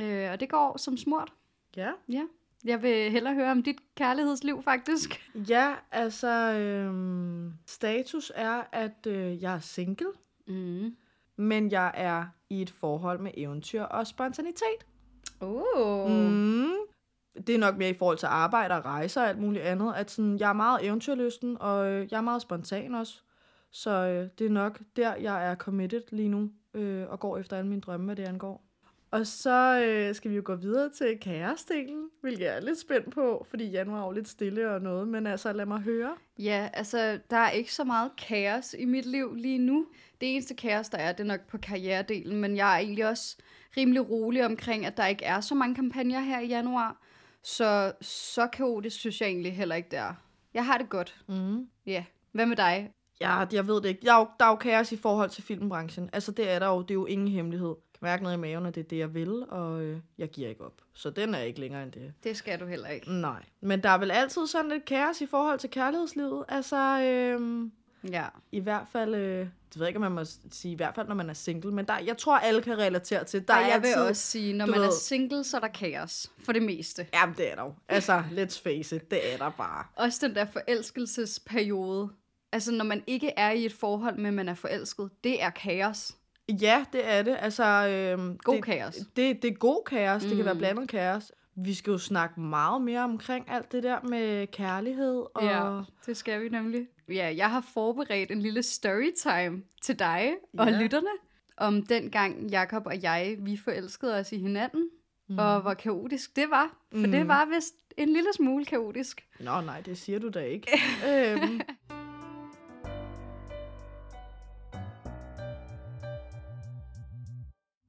Øh, 0.00 0.30
og 0.32 0.40
det 0.40 0.48
går 0.50 0.76
som 0.78 0.96
smurt. 0.96 1.32
Ja. 1.76 1.90
Ja. 2.08 2.22
Jeg 2.64 2.82
vil 2.82 3.10
hellere 3.10 3.34
høre 3.34 3.50
om 3.50 3.62
dit 3.62 3.76
kærlighedsliv, 3.96 4.62
faktisk. 4.62 5.30
Ja, 5.48 5.74
altså, 5.92 6.28
øhm, 6.52 7.52
status 7.66 8.32
er, 8.34 8.62
at 8.72 9.06
øh, 9.06 9.42
jeg 9.42 9.54
er 9.54 9.60
single, 9.60 10.06
Mm. 10.46 10.96
men 11.36 11.70
jeg 11.70 11.90
er 11.94 12.24
i 12.50 12.62
et 12.62 12.70
forhold 12.70 13.18
med 13.20 13.30
eventyr 13.36 13.82
og 13.82 14.06
spontanitet. 14.06 14.86
Oh. 15.40 16.10
Mm. 16.10 16.70
Det 17.46 17.54
er 17.54 17.58
nok 17.58 17.76
mere 17.76 17.90
i 17.90 17.94
forhold 17.94 18.18
til 18.18 18.26
arbejde 18.26 18.74
og 18.74 18.84
rejser 18.84 19.22
og 19.22 19.28
alt 19.28 19.38
muligt 19.38 19.64
andet, 19.64 19.94
at 19.96 20.10
sådan, 20.10 20.38
jeg 20.38 20.48
er 20.48 20.52
meget 20.52 20.86
eventyrlysten, 20.86 21.56
og 21.60 21.90
øh, 21.90 22.08
jeg 22.10 22.16
er 22.16 22.22
meget 22.22 22.42
spontan 22.42 22.94
også. 22.94 23.20
Så 23.70 23.90
øh, 23.90 24.28
det 24.38 24.46
er 24.46 24.50
nok 24.50 24.80
der, 24.96 25.14
jeg 25.14 25.50
er 25.50 25.54
committed 25.54 26.02
lige 26.10 26.28
nu, 26.28 26.50
øh, 26.74 27.10
og 27.10 27.20
går 27.20 27.38
efter 27.38 27.56
alle 27.56 27.68
mine 27.68 27.80
drømme, 27.80 28.06
hvad 28.06 28.16
det 28.16 28.28
angår. 28.28 28.70
Og 29.10 29.26
så 29.26 29.82
øh, 29.84 30.14
skal 30.14 30.30
vi 30.30 30.36
jo 30.36 30.42
gå 30.44 30.54
videre 30.54 30.90
til 30.98 31.18
kærestelen, 31.20 32.08
hvilket 32.20 32.44
jeg 32.44 32.56
er 32.56 32.60
lidt 32.60 32.80
spændt 32.80 33.14
på, 33.14 33.46
fordi 33.50 33.64
januar 33.70 34.02
er 34.02 34.06
jo 34.06 34.12
lidt 34.12 34.28
stille 34.28 34.70
og 34.70 34.82
noget, 34.82 35.08
men 35.08 35.26
altså 35.26 35.52
lad 35.52 35.66
mig 35.66 35.80
høre. 35.80 36.14
Ja, 36.38 36.68
altså, 36.72 37.18
der 37.30 37.36
er 37.36 37.50
ikke 37.50 37.74
så 37.74 37.84
meget 37.84 38.10
kaos 38.16 38.74
i 38.78 38.84
mit 38.84 39.06
liv 39.06 39.34
lige 39.34 39.58
nu. 39.58 39.86
Det 40.20 40.34
eneste 40.34 40.54
kaos, 40.54 40.88
der 40.88 40.98
er, 40.98 41.12
det 41.12 41.20
er 41.20 41.28
nok 41.28 41.40
på 41.48 41.58
karrieredelen, 41.58 42.40
men 42.40 42.56
jeg 42.56 42.74
er 42.74 42.78
egentlig 42.78 43.08
også 43.08 43.36
rimelig 43.76 44.10
rolig 44.10 44.46
omkring, 44.46 44.86
at 44.86 44.96
der 44.96 45.06
ikke 45.06 45.24
er 45.24 45.40
så 45.40 45.54
mange 45.54 45.74
kampagner 45.74 46.20
her 46.20 46.40
i 46.40 46.46
januar. 46.46 47.02
Så 47.42 47.92
så 48.00 48.46
kaotisk 48.46 48.98
synes 48.98 49.20
jeg 49.20 49.28
egentlig 49.28 49.56
heller 49.56 49.74
ikke, 49.74 49.88
det 49.90 49.98
er. 49.98 50.14
Jeg 50.54 50.66
har 50.66 50.78
det 50.78 50.88
godt. 50.88 51.20
Mm. 51.28 51.68
Ja. 51.86 52.04
Hvad 52.32 52.46
med 52.46 52.56
dig? 52.56 52.90
Ja, 53.20 53.44
jeg 53.52 53.66
ved 53.66 53.74
det 53.82 53.88
ikke. 53.88 54.06
Der 54.06 54.14
er, 54.14 54.18
jo, 54.18 54.26
der 54.40 54.44
er 54.44 54.50
jo 54.50 54.56
kaos 54.56 54.92
i 54.92 54.96
forhold 54.96 55.30
til 55.30 55.42
filmbranchen. 55.42 56.10
Altså, 56.12 56.32
det 56.32 56.50
er 56.50 56.58
der 56.58 56.66
jo. 56.66 56.82
Det 56.82 56.90
er 56.90 56.94
jo 56.94 57.06
ingen 57.06 57.28
hemmelighed. 57.28 57.68
Jeg 57.68 57.98
kan 57.98 58.06
mærke 58.06 58.22
noget 58.22 58.36
i 58.36 58.40
maven, 58.40 58.66
at 58.66 58.74
det 58.74 58.84
er 58.84 58.88
det, 58.88 58.98
jeg 58.98 59.14
vil, 59.14 59.44
og 59.48 59.82
øh, 59.82 60.00
jeg 60.18 60.28
giver 60.28 60.48
ikke 60.48 60.64
op. 60.64 60.82
Så 60.94 61.10
den 61.10 61.34
er 61.34 61.38
ikke 61.38 61.60
længere 61.60 61.82
end 61.82 61.92
det. 61.92 62.12
Det 62.24 62.36
skal 62.36 62.60
du 62.60 62.66
heller 62.66 62.88
ikke. 62.88 63.12
Nej. 63.12 63.44
Men 63.60 63.82
der 63.82 63.88
er 63.88 63.98
vel 63.98 64.10
altid 64.10 64.46
sådan 64.46 64.70
lidt 64.70 64.84
kaos 64.84 65.20
i 65.20 65.26
forhold 65.26 65.58
til 65.58 65.70
kærlighedslivet. 65.70 66.44
Altså, 66.48 67.00
øh, 67.02 67.70
Ja. 68.10 68.24
i 68.52 68.60
hvert 68.60 68.86
fald... 68.92 69.14
Øh, 69.14 69.38
det 69.72 69.78
ved 69.78 69.86
jeg 69.86 69.88
ikke, 69.88 69.96
om 69.96 70.00
man 70.00 70.12
må 70.12 70.24
sige, 70.50 70.72
i 70.72 70.76
hvert 70.76 70.94
fald, 70.94 71.08
når 71.08 71.14
man 71.14 71.30
er 71.30 71.34
single. 71.34 71.72
Men 71.72 71.84
der, 71.84 71.98
jeg 71.98 72.18
tror, 72.18 72.38
alle 72.38 72.62
kan 72.62 72.78
relatere 72.78 73.24
til. 73.24 73.48
Der 73.48 73.54
er 73.54 73.60
jeg 73.60 73.72
altid, 73.74 73.94
vil 73.94 74.02
også 74.08 74.22
sige, 74.22 74.52
når 74.52 74.66
man 74.66 74.74
er 74.80 74.80
ved- 74.84 74.92
single, 74.92 75.44
så 75.44 75.56
er 75.56 75.60
der 75.60 75.68
kaos. 75.68 76.30
For 76.44 76.52
det 76.52 76.62
meste. 76.62 77.06
Jamen, 77.14 77.34
det 77.38 77.50
er 77.52 77.54
der 77.54 77.62
jo. 77.62 77.74
Altså, 77.88 78.18
let's 78.30 78.62
face 78.62 78.96
it. 78.96 79.10
Det 79.10 79.32
er 79.34 79.36
der 79.38 79.50
bare. 79.50 79.84
Også 79.96 80.26
den 80.26 80.34
der 80.34 80.44
forelskelsesperiode. 81.14 82.08
Altså, 82.52 82.72
når 82.72 82.84
man 82.84 83.02
ikke 83.06 83.32
er 83.36 83.50
i 83.50 83.64
et 83.64 83.72
forhold, 83.72 84.16
men 84.18 84.34
man 84.34 84.48
er 84.48 84.54
forelsket, 84.54 85.10
det 85.24 85.42
er 85.42 85.50
kaos. 85.50 86.12
Ja, 86.60 86.84
det 86.92 87.00
er 87.08 87.22
det. 87.22 87.36
Altså, 87.40 87.64
øhm, 87.64 88.38
God 88.38 88.54
det, 88.54 88.64
kaos. 88.64 88.94
Det, 89.16 89.42
det 89.42 89.50
er 89.50 89.54
god 89.54 89.82
kaos. 89.86 90.22
Mm. 90.22 90.28
Det 90.28 90.36
kan 90.36 90.44
være 90.44 90.54
Mm. 90.54 90.58
blandet 90.58 90.88
kaos. 90.88 91.32
Vi 91.64 91.74
skal 91.74 91.90
jo 91.90 91.98
snakke 91.98 92.40
meget 92.40 92.82
mere 92.82 93.00
omkring 93.04 93.50
alt 93.50 93.72
det 93.72 93.82
der 93.82 94.00
med 94.02 94.46
kærlighed. 94.46 95.24
Og... 95.34 95.42
Ja, 95.44 95.80
det 96.06 96.16
skal 96.16 96.42
vi 96.42 96.48
nemlig. 96.48 96.86
Ja, 97.08 97.34
jeg 97.36 97.50
har 97.50 97.64
forberedt 97.74 98.30
en 98.30 98.40
lille 98.42 98.62
storytime 98.62 99.62
til 99.82 99.98
dig 99.98 100.32
og 100.58 100.68
Ja. 100.70 100.82
lytterne. 100.82 101.08
Om 101.56 101.82
den 101.86 102.10
gang 102.10 102.50
Jakob 102.50 102.86
og 102.86 103.02
jeg, 103.02 103.36
vi 103.38 103.56
forelskede 103.64 104.14
os 104.18 104.32
i 104.32 104.38
hinanden. 104.38 104.88
Mm. 105.28 105.38
Og 105.38 105.60
hvor 105.60 105.74
kaotisk 105.74 106.36
det 106.36 106.50
var. 106.50 106.76
For 106.92 106.98
mm. 107.06 107.10
det 107.12 107.22
Mm. 107.22 107.28
var 107.28 107.44
vist 107.54 107.74
en 107.96 108.08
lille 108.08 108.28
smule 108.36 108.64
kaotisk. 108.64 109.26
Nå, 109.40 109.60
nej, 109.60 109.80
det 109.80 109.98
siger 109.98 110.18
du 110.18 110.28
da 110.28 110.40
ikke. 110.40 110.66
øhm, 111.08 111.60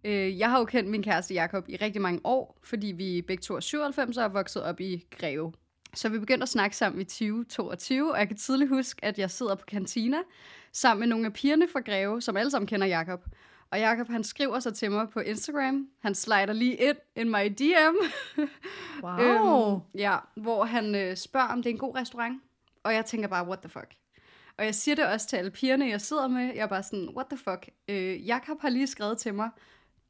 Øh, 0.03 0.39
jeg 0.39 0.49
har 0.49 0.59
jo 0.59 0.65
kendt 0.65 0.89
min 0.89 1.03
kæreste 1.03 1.33
Jakob 1.33 1.69
i 1.69 1.75
rigtig 1.75 2.01
mange 2.01 2.21
år, 2.23 2.59
fordi 2.63 2.87
vi 2.87 3.21
begge 3.21 3.41
to 3.41 3.55
er 3.55 3.59
97 3.59 4.17
og 4.17 4.23
er 4.23 4.27
vokset 4.27 4.63
op 4.63 4.79
i 4.79 5.05
Greve. 5.19 5.53
Så 5.93 6.09
vi 6.09 6.19
begyndte 6.19 6.43
at 6.43 6.49
snakke 6.49 6.77
sammen 6.77 7.01
i 7.01 7.03
2022, 7.03 8.11
og 8.11 8.19
jeg 8.19 8.27
kan 8.27 8.37
tydeligt 8.37 8.69
huske, 8.69 9.05
at 9.05 9.19
jeg 9.19 9.31
sidder 9.31 9.55
på 9.55 9.65
kantina 9.65 10.17
sammen 10.71 10.99
med 10.99 11.07
nogle 11.07 11.25
af 11.25 11.33
pigerne 11.33 11.67
fra 11.73 11.79
Greve, 11.79 12.21
som 12.21 12.37
alle 12.37 12.51
sammen 12.51 12.67
kender 12.67 12.87
Jakob. 12.87 13.25
Og 13.71 13.79
Jakob, 13.79 14.07
han 14.07 14.23
skriver 14.23 14.59
sig 14.59 14.73
til 14.73 14.91
mig 14.91 15.09
på 15.09 15.19
Instagram. 15.19 15.87
Han 16.01 16.15
slider 16.15 16.53
lige 16.53 16.75
ind 16.75 16.97
in 17.15 17.29
my 17.29 17.55
DM. 17.59 17.95
wow. 19.05 19.19
Øhm, 19.19 19.81
ja, 19.95 20.17
hvor 20.35 20.65
han 20.65 20.95
øh, 20.95 21.17
spørger, 21.17 21.47
om 21.47 21.63
det 21.63 21.69
er 21.69 21.73
en 21.73 21.79
god 21.79 21.95
restaurant. 21.95 22.41
Og 22.83 22.93
jeg 22.93 23.05
tænker 23.05 23.27
bare, 23.27 23.47
what 23.47 23.59
the 23.59 23.69
fuck. 23.69 23.93
Og 24.57 24.65
jeg 24.65 24.75
siger 24.75 24.95
det 24.95 25.05
også 25.05 25.27
til 25.27 25.37
alle 25.37 25.51
pigerne, 25.51 25.89
jeg 25.89 26.01
sidder 26.01 26.27
med. 26.27 26.41
Jeg 26.41 26.57
er 26.63 26.67
bare 26.67 26.83
sådan, 26.83 27.09
what 27.15 27.27
the 27.27 27.37
fuck. 27.37 27.69
Øh, 27.87 28.27
Jakob 28.27 28.61
har 28.61 28.69
lige 28.69 28.87
skrevet 28.87 29.17
til 29.17 29.33
mig, 29.33 29.49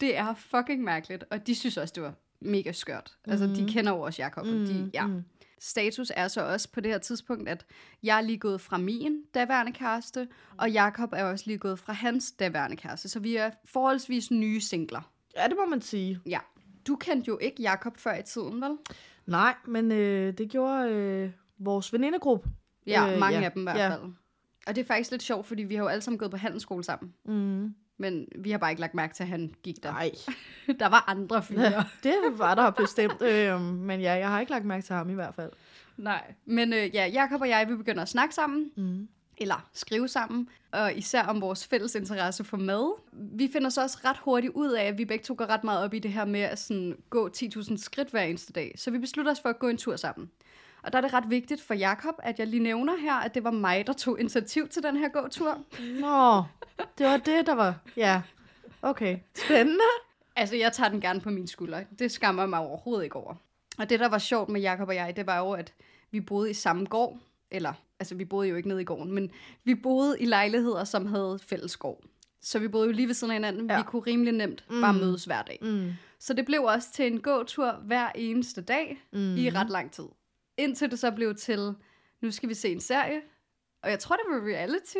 det 0.01 0.17
er 0.17 0.33
fucking 0.33 0.83
mærkeligt. 0.83 1.23
Og 1.31 1.47
de 1.47 1.55
synes 1.55 1.77
også, 1.77 1.91
det 1.95 2.03
var 2.03 2.13
mega 2.41 2.71
skørt. 2.71 3.17
Mm. 3.25 3.31
Altså, 3.31 3.47
de 3.47 3.67
kender 3.73 3.91
jo 3.91 4.01
også 4.01 4.21
Jakob. 4.21 4.45
Mm, 4.45 4.65
de, 4.65 4.89
ja. 4.93 5.07
Mm. 5.07 5.23
Status 5.59 6.11
er 6.15 6.27
så 6.27 6.41
også 6.45 6.71
på 6.71 6.79
det 6.81 6.91
her 6.91 6.97
tidspunkt, 6.97 7.49
at 7.49 7.65
jeg 8.03 8.17
er 8.17 8.21
lige 8.21 8.37
gået 8.37 8.61
fra 8.61 8.77
min 8.77 9.21
daværende 9.33 9.71
kæreste, 9.71 10.27
og 10.57 10.71
Jakob 10.71 11.09
er 11.13 11.23
også 11.23 11.43
lige 11.47 11.57
gået 11.57 11.79
fra 11.79 11.93
hans 11.93 12.31
daværende 12.31 12.77
kæreste. 12.77 13.09
Så 13.09 13.19
vi 13.19 13.35
er 13.35 13.51
forholdsvis 13.65 14.31
nye 14.31 14.61
singler. 14.61 15.11
Ja, 15.37 15.47
det 15.47 15.55
må 15.59 15.65
man 15.65 15.81
sige. 15.81 16.19
Ja. 16.25 16.39
Du 16.87 16.95
kendte 16.95 17.27
jo 17.27 17.37
ikke 17.37 17.61
Jakob 17.61 17.97
før 17.97 18.15
i 18.17 18.23
tiden, 18.23 18.61
vel? 18.61 18.77
Nej, 19.25 19.55
men 19.67 19.91
øh, 19.91 20.33
det 20.37 20.49
gjorde 20.49 20.89
øh, 20.89 21.31
vores 21.57 21.93
venindegruppe. 21.93 22.49
Ja, 22.87 23.13
Øh, 23.13 23.19
mange 23.19 23.37
ja. 23.39 23.45
af 23.45 23.51
dem 23.51 23.61
i 23.61 23.63
hvert 23.63 23.77
Ja. 23.77 23.89
fald. 23.89 24.01
Og 24.67 24.75
det 24.75 24.81
er 24.81 24.85
faktisk 24.85 25.11
lidt 25.11 25.23
sjovt, 25.23 25.45
fordi 25.47 25.63
vi 25.63 25.75
har 25.75 25.83
jo 25.83 25.87
alle 25.87 26.01
sammen 26.01 26.17
gået 26.17 26.31
på 26.31 26.37
handelsskole 26.37 26.83
sammen. 26.83 27.13
Mm. 27.25 27.75
Men 28.01 28.27
vi 28.35 28.51
har 28.51 28.57
bare 28.57 28.71
ikke 28.71 28.81
lagt 28.81 28.93
mærke 28.93 29.13
til, 29.13 29.23
at 29.23 29.29
han 29.29 29.53
gik 29.63 29.83
der. 29.83 29.91
Nej, 29.91 30.11
Der 30.79 30.89
var 30.89 31.03
andre 31.07 31.43
fyre. 31.43 31.83
det 32.03 32.15
var 32.31 32.55
der 32.55 32.69
bestemt. 32.69 33.21
Øh, 33.21 33.61
men 33.61 34.01
ja, 34.01 34.13
jeg 34.13 34.29
har 34.29 34.39
ikke 34.39 34.51
lagt 34.51 34.65
mærke 34.65 34.85
til 34.85 34.95
ham 34.95 35.09
i 35.09 35.13
hvert 35.13 35.35
fald. 35.35 35.51
Nej. 35.97 36.33
Men 36.45 36.73
øh, 36.73 36.95
ja, 36.95 37.07
Jakob 37.07 37.41
og 37.41 37.49
jeg, 37.49 37.69
vi 37.69 37.75
begynder 37.75 38.01
at 38.01 38.09
snakke 38.09 38.35
sammen. 38.35 38.71
Mm. 38.75 39.07
eller 39.37 39.69
skrive 39.73 40.07
sammen, 40.07 40.49
og 40.71 40.93
især 40.93 41.23
om 41.23 41.41
vores 41.41 41.67
fælles 41.67 41.95
interesse 41.95 42.43
for 42.43 42.57
mad. 42.57 43.01
Vi 43.11 43.49
finder 43.53 43.69
så 43.69 43.81
også 43.81 43.97
ret 44.05 44.17
hurtigt 44.17 44.53
ud 44.53 44.71
af, 44.71 44.83
at 44.83 44.97
vi 44.97 45.05
begge 45.05 45.23
to 45.23 45.35
går 45.37 45.45
ret 45.45 45.63
meget 45.63 45.83
op 45.83 45.93
i 45.93 45.99
det 45.99 46.11
her 46.13 46.25
med 46.25 46.39
at 46.41 46.59
sådan 46.59 46.97
gå 47.09 47.29
10.000 47.37 47.77
skridt 47.77 48.09
hver 48.09 48.21
eneste 48.21 48.53
dag. 48.53 48.73
Så 48.77 48.91
vi 48.91 48.97
beslutter 48.97 49.31
os 49.31 49.39
for 49.39 49.49
at 49.49 49.59
gå 49.59 49.67
en 49.67 49.77
tur 49.77 49.95
sammen. 49.95 50.29
Og 50.83 50.91
der 50.93 50.97
er 50.97 51.01
det 51.01 51.13
ret 51.13 51.29
vigtigt 51.29 51.61
for 51.61 51.73
Jakob, 51.73 52.15
at 52.23 52.39
jeg 52.39 52.47
lige 52.47 52.63
nævner 52.63 52.97
her, 52.97 53.13
at 53.13 53.35
det 53.35 53.43
var 53.43 53.51
mig, 53.51 53.87
der 53.87 53.93
tog 53.93 54.19
initiativ 54.19 54.67
til 54.67 54.83
den 54.83 54.97
her 54.97 55.09
gåtur. 55.09 55.57
Nå, 55.99 56.43
det 56.97 57.05
var 57.05 57.17
det, 57.17 57.45
der 57.45 57.55
var... 57.55 57.75
Ja, 57.97 58.21
okay. 58.81 59.17
Spændende. 59.45 59.83
Altså, 60.35 60.55
jeg 60.55 60.73
tager 60.73 60.89
den 60.89 61.01
gerne 61.01 61.21
på 61.21 61.29
mine 61.29 61.47
skuldre. 61.47 61.83
Det 61.99 62.11
skammer 62.11 62.45
mig 62.45 62.59
overhovedet 62.59 63.03
ikke 63.03 63.15
over. 63.15 63.35
Og 63.77 63.89
det, 63.89 63.99
der 63.99 64.07
var 64.09 64.17
sjovt 64.17 64.49
med 64.49 64.61
Jakob 64.61 64.87
og 64.87 64.95
jeg, 64.95 65.15
det 65.15 65.27
var 65.27 65.37
jo, 65.39 65.51
at 65.51 65.73
vi 66.11 66.21
boede 66.21 66.49
i 66.49 66.53
samme 66.53 66.85
gård. 66.85 67.17
Eller, 67.51 67.73
altså, 67.99 68.15
vi 68.15 68.25
boede 68.25 68.49
jo 68.49 68.55
ikke 68.55 68.69
nede 68.69 68.81
i 68.81 68.85
gården, 68.85 69.11
men 69.11 69.31
vi 69.63 69.75
boede 69.75 70.19
i 70.19 70.25
lejligheder, 70.25 70.83
som 70.83 71.05
havde 71.05 71.39
fælles 71.47 71.77
gård. 71.77 72.03
Så 72.41 72.59
vi 72.59 72.67
boede 72.67 72.85
jo 72.87 72.91
lige 72.93 73.07
ved 73.07 73.13
siden 73.13 73.31
af 73.31 73.35
hinanden. 73.35 73.69
Ja. 73.69 73.77
Vi 73.77 73.83
kunne 73.83 74.01
rimelig 74.01 74.33
nemt 74.33 74.65
mm. 74.69 74.81
bare 74.81 74.93
mødes 74.93 75.25
hver 75.25 75.41
dag. 75.41 75.59
Mm. 75.61 75.91
Så 76.19 76.33
det 76.33 76.45
blev 76.45 76.63
også 76.63 76.87
til 76.93 77.07
en 77.07 77.19
gåtur 77.21 77.71
hver 77.71 78.09
eneste 78.15 78.61
dag 78.61 79.01
Mm. 79.11 79.35
i 79.37 79.49
ret 79.49 79.69
lang 79.69 79.91
tid. 79.91 80.03
Indtil 80.57 80.91
det 80.91 80.99
så 80.99 81.11
blev 81.11 81.35
til, 81.35 81.73
nu 82.21 82.31
skal 82.31 82.49
vi 82.49 82.53
se 82.53 82.71
en 82.71 82.79
serie. 82.79 83.21
Og 83.83 83.89
jeg 83.89 83.99
tror, 83.99 84.15
det 84.15 84.25
var 84.29 84.47
reality. 84.53 84.97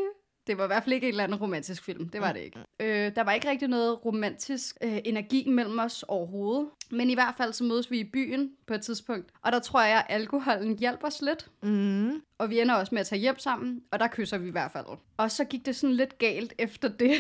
Det 0.48 0.58
var 0.58 0.64
i 0.64 0.68
hvert 0.68 0.84
fald 0.84 0.94
ikke 0.94 1.08
en 1.08 1.14
eller 1.14 1.24
anden 1.24 1.38
romantisk 1.38 1.84
film. 1.84 2.10
Det 2.10 2.22
var 2.22 2.32
det 2.34 2.40
ikke. 2.40 2.60
Øh, 2.80 3.16
der 3.16 3.24
var 3.24 3.32
ikke 3.32 3.50
rigtig 3.50 3.68
noget 3.68 4.06
romantisk 4.06 4.78
øh, 4.84 5.00
energi 5.06 5.50
mellem 5.50 5.80
os 5.80 6.04
overhovedet. 6.04 6.70
Men 6.92 7.10
i 7.10 7.14
hvert 7.14 7.34
fald 7.38 7.54
så 7.54 7.64
mødes 7.64 7.92
vi 7.92 8.00
i 8.00 8.04
byen 8.04 8.52
på 8.68 8.74
et 8.74 8.82
tidspunkt. 8.82 9.32
Og 9.42 9.52
der 9.52 9.60
tror 9.60 9.82
jeg, 9.82 9.98
at 9.98 10.16
alkoholen 10.16 10.80
hjælper 10.80 11.08
os 11.08 11.22
lidt. 11.22 11.50
Mm. 11.64 12.22
Og 12.38 12.50
vi 12.50 12.60
ender 12.60 12.76
også 12.76 12.96
med 12.96 13.00
at 13.00 13.08
tage 13.08 13.20
hjem 13.20 13.40
sammen. 13.40 13.84
Og 13.92 14.00
der 14.00 14.08
kysser 14.08 14.38
vi 14.38 14.48
i 14.48 14.52
hvert 14.52 14.72
fald. 14.72 14.86
Og 15.18 15.32
så 15.32 15.46
gik 15.46 15.66
det 15.66 15.76
sådan 15.76 15.96
lidt 15.96 16.18
galt 16.18 16.54
efter 16.58 16.88
det. 16.88 17.12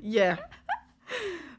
Ja. 0.00 0.36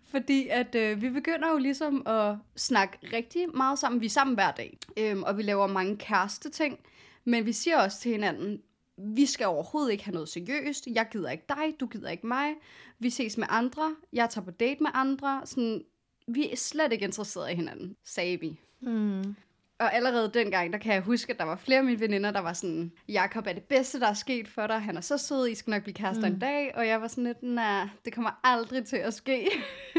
Fordi 0.08 0.48
at 0.48 0.76
øh, 0.76 1.02
vi 1.02 1.10
begynder 1.10 1.52
jo 1.52 1.58
ligesom 1.58 2.08
at 2.08 2.36
snakke 2.56 2.98
rigtig 3.14 3.56
meget 3.56 3.80
sammen. 3.80 4.02
Vi 4.02 4.06
er 4.06 4.10
sammen 4.10 4.34
hver 4.34 4.52
dag, 4.52 4.78
øhm, 4.98 5.24
og 5.24 5.38
vi 5.38 5.44
laver 5.44 5.68
mange 5.68 5.98
kæreste 5.98 6.50
ting. 6.50 6.80
Men 7.26 7.46
vi 7.46 7.52
siger 7.52 7.78
også 7.78 8.00
til 8.00 8.12
hinanden, 8.12 8.62
vi 8.98 9.26
skal 9.26 9.48
overhovedet 9.48 9.92
ikke 9.92 10.04
have 10.04 10.14
noget 10.14 10.30
seriøst. 10.30 10.88
Jeg 10.88 11.08
gider 11.12 11.30
ikke 11.30 11.46
dig, 11.50 11.80
du 11.80 11.88
gider 11.88 12.10
ikke 12.10 12.28
mig. 12.28 12.54
Vi 13.00 13.10
ses 13.10 13.38
med 13.38 13.48
andre. 13.50 13.96
Jeg 14.14 14.30
tager 14.30 14.46
på 14.46 14.52
date 14.52 14.84
med 14.84 14.92
andre. 14.94 15.42
Sådan, 15.46 15.84
vi 16.28 16.52
er 16.52 16.56
slet 16.56 16.94
ikke 16.94 17.06
interesserede 17.06 17.52
i 17.52 17.56
hinanden, 17.56 17.96
sagde 18.04 18.40
vi. 18.40 18.60
Mm. 18.82 19.36
Og 19.80 19.96
allerede 19.96 20.32
dengang, 20.34 20.74
der 20.74 20.80
kan 20.80 20.94
jeg 20.94 21.02
huske, 21.02 21.34
at 21.34 21.40
der 21.40 21.46
var 21.46 21.56
flere 21.56 21.78
af 21.78 21.84
mine 21.86 22.00
veninder, 22.00 22.32
der 22.32 22.40
var 22.40 22.54
sådan, 22.54 22.92
Jakob 23.08 23.48
er 23.48 23.54
det 23.54 23.64
bedste, 23.64 24.00
der 24.00 24.08
er 24.08 24.14
sket 24.14 24.48
for 24.48 24.68
dig. 24.68 24.82
Han 24.82 24.98
er 24.98 25.02
så 25.02 25.18
sød, 25.18 25.48
I 25.48 25.56
skal 25.56 25.72
nok 25.72 25.84
blive 25.84 25.94
kærester 25.94 26.28
mm. 26.28 26.34
en 26.34 26.40
dag. 26.40 26.72
Og 26.76 26.88
jeg 26.88 27.02
var 27.02 27.08
sådan 27.08 27.24
lidt, 27.24 27.44
nej, 27.44 27.88
det 28.06 28.14
kommer 28.14 28.40
aldrig 28.44 28.86
til 28.86 28.98
at 28.98 29.14
ske. 29.14 29.50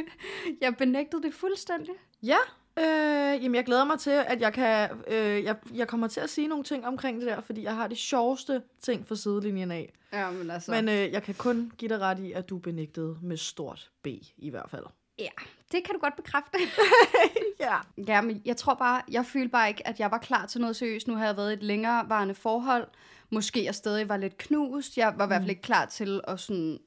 jeg 0.60 0.76
benægtede 0.76 1.22
det 1.22 1.34
fuldstændig. 1.34 1.94
Ja, 2.22 2.36
øh, 2.78 3.42
jamen 3.42 3.54
jeg 3.54 3.64
glæder 3.64 3.84
mig 3.84 3.98
til, 3.98 4.10
at 4.10 4.40
jeg 4.40 4.52
kan, 4.52 4.90
øh, 5.08 5.44
jeg, 5.44 5.56
jeg 5.74 5.88
kommer 5.88 6.08
til 6.08 6.20
at 6.20 6.30
sige 6.30 6.48
nogle 6.48 6.64
ting 6.64 6.86
omkring 6.86 7.20
det 7.20 7.26
der, 7.26 7.40
fordi 7.40 7.62
jeg 7.62 7.74
har 7.74 7.88
de 7.88 7.96
sjoveste 7.96 8.62
ting 8.82 9.06
for 9.06 9.14
sidelinjen 9.14 9.70
af. 9.70 9.92
Ja, 10.12 10.30
men 10.30 10.50
altså... 10.50 10.70
Men 10.70 10.88
øh, 10.88 11.12
jeg 11.12 11.22
kan 11.22 11.34
kun 11.34 11.72
give 11.78 11.88
dig 11.88 12.00
ret 12.00 12.18
i, 12.18 12.32
at 12.32 12.48
du 12.48 12.58
benægtede 12.58 13.18
med 13.22 13.36
stort 13.36 13.90
B 14.02 14.06
i 14.36 14.50
hvert 14.50 14.70
fald. 14.70 14.84
Ja, 15.18 15.30
det 15.72 15.84
kan 15.84 15.94
du 15.94 16.00
godt 16.00 16.16
bekræfte. 16.16 16.58
Ja. 17.60 17.76
ja, 18.06 18.20
men 18.20 18.42
jeg 18.44 18.56
tror 18.56 18.74
bare, 18.74 19.02
jeg 19.10 19.26
følte 19.26 19.48
bare 19.48 19.68
ikke, 19.68 19.88
at 19.88 20.00
jeg 20.00 20.10
var 20.10 20.18
klar 20.18 20.46
til 20.46 20.60
noget 20.60 20.76
seriøst. 20.76 21.08
Nu 21.08 21.14
har 21.14 21.26
jeg 21.26 21.36
været 21.36 21.50
i 21.50 21.52
et 21.52 21.62
længerevarende 21.62 22.34
forhold. 22.34 22.88
Måske 23.30 23.64
jeg 23.64 23.74
stadig 23.74 24.08
var 24.08 24.16
lidt 24.16 24.38
knust. 24.38 24.96
Jeg 24.96 25.14
var 25.16 25.24
i 25.24 25.26
hvert 25.26 25.40
fald 25.40 25.50
ikke 25.50 25.62
klar 25.62 25.86
til 25.86 26.20
at 26.28 26.40
sådan 26.40 26.78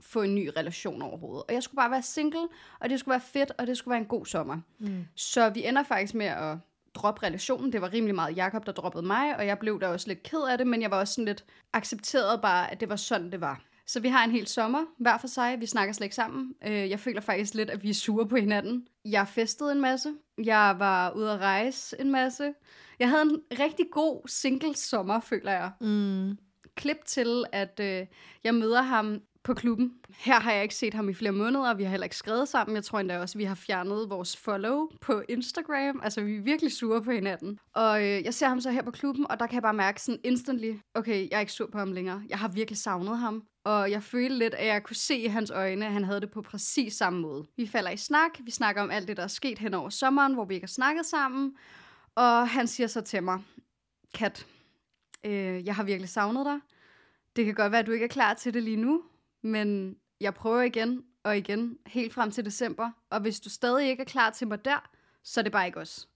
få 0.00 0.22
en 0.22 0.34
ny 0.34 0.50
relation 0.56 1.02
overhovedet. 1.02 1.44
Og 1.48 1.54
jeg 1.54 1.62
skulle 1.62 1.76
bare 1.76 1.90
være 1.90 2.02
single, 2.02 2.48
og 2.80 2.90
det 2.90 3.00
skulle 3.00 3.12
være 3.12 3.20
fedt, 3.20 3.52
og 3.58 3.66
det 3.66 3.78
skulle 3.78 3.92
være 3.92 4.00
en 4.00 4.06
god 4.06 4.26
sommer. 4.26 4.60
Mm. 4.78 5.06
Så 5.14 5.50
vi 5.50 5.66
ender 5.66 5.82
faktisk 5.82 6.14
med 6.14 6.26
at 6.26 6.56
droppe 6.94 7.22
relationen. 7.22 7.72
Det 7.72 7.80
var 7.80 7.92
rimelig 7.92 8.14
meget 8.14 8.36
Jakob 8.36 8.66
der 8.66 8.72
droppede 8.72 9.06
mig, 9.06 9.36
og 9.36 9.46
jeg 9.46 9.58
blev 9.58 9.80
da 9.80 9.88
også 9.88 10.08
lidt 10.08 10.22
ked 10.22 10.42
af 10.50 10.58
det, 10.58 10.66
men 10.66 10.82
jeg 10.82 10.90
var 10.90 10.98
også 10.98 11.14
sådan 11.14 11.24
lidt 11.24 11.44
accepteret 11.72 12.40
bare, 12.40 12.70
at 12.70 12.80
det 12.80 12.88
var 12.88 12.96
sådan, 12.96 13.32
det 13.32 13.40
var. 13.40 13.60
Så 13.90 14.00
vi 14.00 14.08
har 14.08 14.24
en 14.24 14.30
hel 14.30 14.46
sommer, 14.46 14.84
hver 14.98 15.18
for 15.18 15.26
sig. 15.28 15.60
Vi 15.60 15.66
snakker 15.66 15.92
slet 15.94 16.04
ikke 16.04 16.14
sammen. 16.14 16.54
Øh, 16.66 16.90
Jeg 16.90 17.00
føler 17.00 17.20
faktisk 17.20 17.54
lidt, 17.54 17.70
at 17.70 17.82
vi 17.82 17.90
er 17.90 17.94
sure 17.94 18.28
på 18.28 18.36
hinanden. 18.36 18.86
Jeg 19.04 19.28
festede 19.28 19.72
en 19.72 19.80
masse. 19.80 20.14
Jeg 20.44 20.76
var 20.78 21.10
ude 21.10 21.32
at 21.32 21.38
rejse 21.40 21.96
en 22.00 22.10
masse. 22.10 22.54
Jeg 22.98 23.08
havde 23.08 23.22
en 23.22 23.40
rigtig 23.60 23.86
god 23.92 24.28
single 24.28 24.76
sommer, 24.76 25.20
føler 25.20 25.52
jeg. 25.52 25.70
Mm. 25.80 26.38
Klip 26.74 27.04
til, 27.06 27.44
at 27.52 27.80
øh, 27.82 28.06
jeg 28.44 28.54
møder 28.54 28.82
ham 28.82 29.20
på 29.48 29.54
klubben. 29.54 29.92
Her 30.16 30.40
har 30.40 30.52
jeg 30.52 30.62
ikke 30.62 30.74
set 30.74 30.94
ham 30.94 31.08
i 31.08 31.14
flere 31.14 31.32
måneder, 31.32 31.70
og 31.70 31.78
vi 31.78 31.82
har 31.82 31.90
heller 31.90 32.04
ikke 32.04 32.16
skrevet 32.16 32.48
sammen. 32.48 32.74
Jeg 32.76 32.84
tror 32.84 33.00
endda 33.00 33.18
også, 33.18 33.36
at 33.36 33.38
vi 33.38 33.44
har 33.44 33.54
fjernet 33.54 34.10
vores 34.10 34.36
follow 34.36 34.88
på 35.00 35.22
Instagram. 35.28 36.00
Altså, 36.02 36.20
vi 36.20 36.36
er 36.36 36.40
virkelig 36.40 36.72
sure 36.72 37.02
på 37.02 37.10
hinanden. 37.10 37.58
Og 37.74 38.02
øh, 38.02 38.24
jeg 38.24 38.34
ser 38.34 38.48
ham 38.48 38.60
så 38.60 38.70
her 38.70 38.82
på 38.82 38.90
klubben, 38.90 39.30
og 39.30 39.40
der 39.40 39.46
kan 39.46 39.54
jeg 39.54 39.62
bare 39.62 39.74
mærke 39.74 40.02
sådan 40.02 40.20
instantly, 40.24 40.74
okay, 40.94 41.30
jeg 41.30 41.36
er 41.36 41.40
ikke 41.40 41.52
sur 41.52 41.68
på 41.72 41.78
ham 41.78 41.92
længere. 41.92 42.22
Jeg 42.28 42.38
har 42.38 42.48
virkelig 42.48 42.78
savnet 42.78 43.18
ham. 43.18 43.42
Og 43.64 43.90
jeg 43.90 44.02
følte 44.02 44.38
lidt, 44.38 44.54
at 44.54 44.66
jeg 44.66 44.82
kunne 44.82 44.96
se 44.96 45.16
i 45.16 45.26
hans 45.26 45.50
øjne, 45.50 45.86
at 45.86 45.92
han 45.92 46.04
havde 46.04 46.20
det 46.20 46.30
på 46.30 46.42
præcis 46.42 46.94
samme 46.94 47.20
måde. 47.20 47.46
Vi 47.56 47.66
falder 47.66 47.90
i 47.90 47.96
snak. 47.96 48.30
Vi 48.44 48.50
snakker 48.50 48.82
om 48.82 48.90
alt 48.90 49.08
det, 49.08 49.16
der 49.16 49.22
er 49.22 49.26
sket 49.26 49.58
hen 49.58 49.74
over 49.74 49.90
sommeren, 49.90 50.34
hvor 50.34 50.44
vi 50.44 50.54
ikke 50.54 50.64
har 50.66 50.68
snakket 50.68 51.06
sammen. 51.06 51.56
Og 52.14 52.48
han 52.48 52.66
siger 52.66 52.86
så 52.86 53.00
til 53.00 53.22
mig, 53.22 53.42
Kat, 54.14 54.46
øh, 55.24 55.66
jeg 55.66 55.74
har 55.74 55.82
virkelig 55.82 56.08
savnet 56.08 56.46
dig. 56.46 56.60
Det 57.36 57.44
kan 57.44 57.54
godt 57.54 57.72
være, 57.72 57.80
at 57.80 57.86
du 57.86 57.92
ikke 57.92 58.04
er 58.04 58.08
klar 58.08 58.34
til 58.34 58.54
det 58.54 58.62
lige 58.62 58.76
nu, 58.76 59.02
men 59.48 59.96
jeg 60.20 60.34
prøver 60.34 60.62
igen 60.62 61.04
og 61.22 61.38
igen, 61.38 61.78
helt 61.86 62.14
frem 62.14 62.30
til 62.30 62.44
december. 62.44 62.90
Og 63.10 63.20
hvis 63.20 63.40
du 63.40 63.50
stadig 63.50 63.88
ikke 63.88 64.00
er 64.00 64.04
klar 64.04 64.30
til 64.30 64.48
mig 64.48 64.64
der, 64.64 64.90
så 65.22 65.40
er 65.40 65.42
det 65.42 65.52
bare 65.52 65.66
ikke 65.66 65.80
os. 65.80 66.08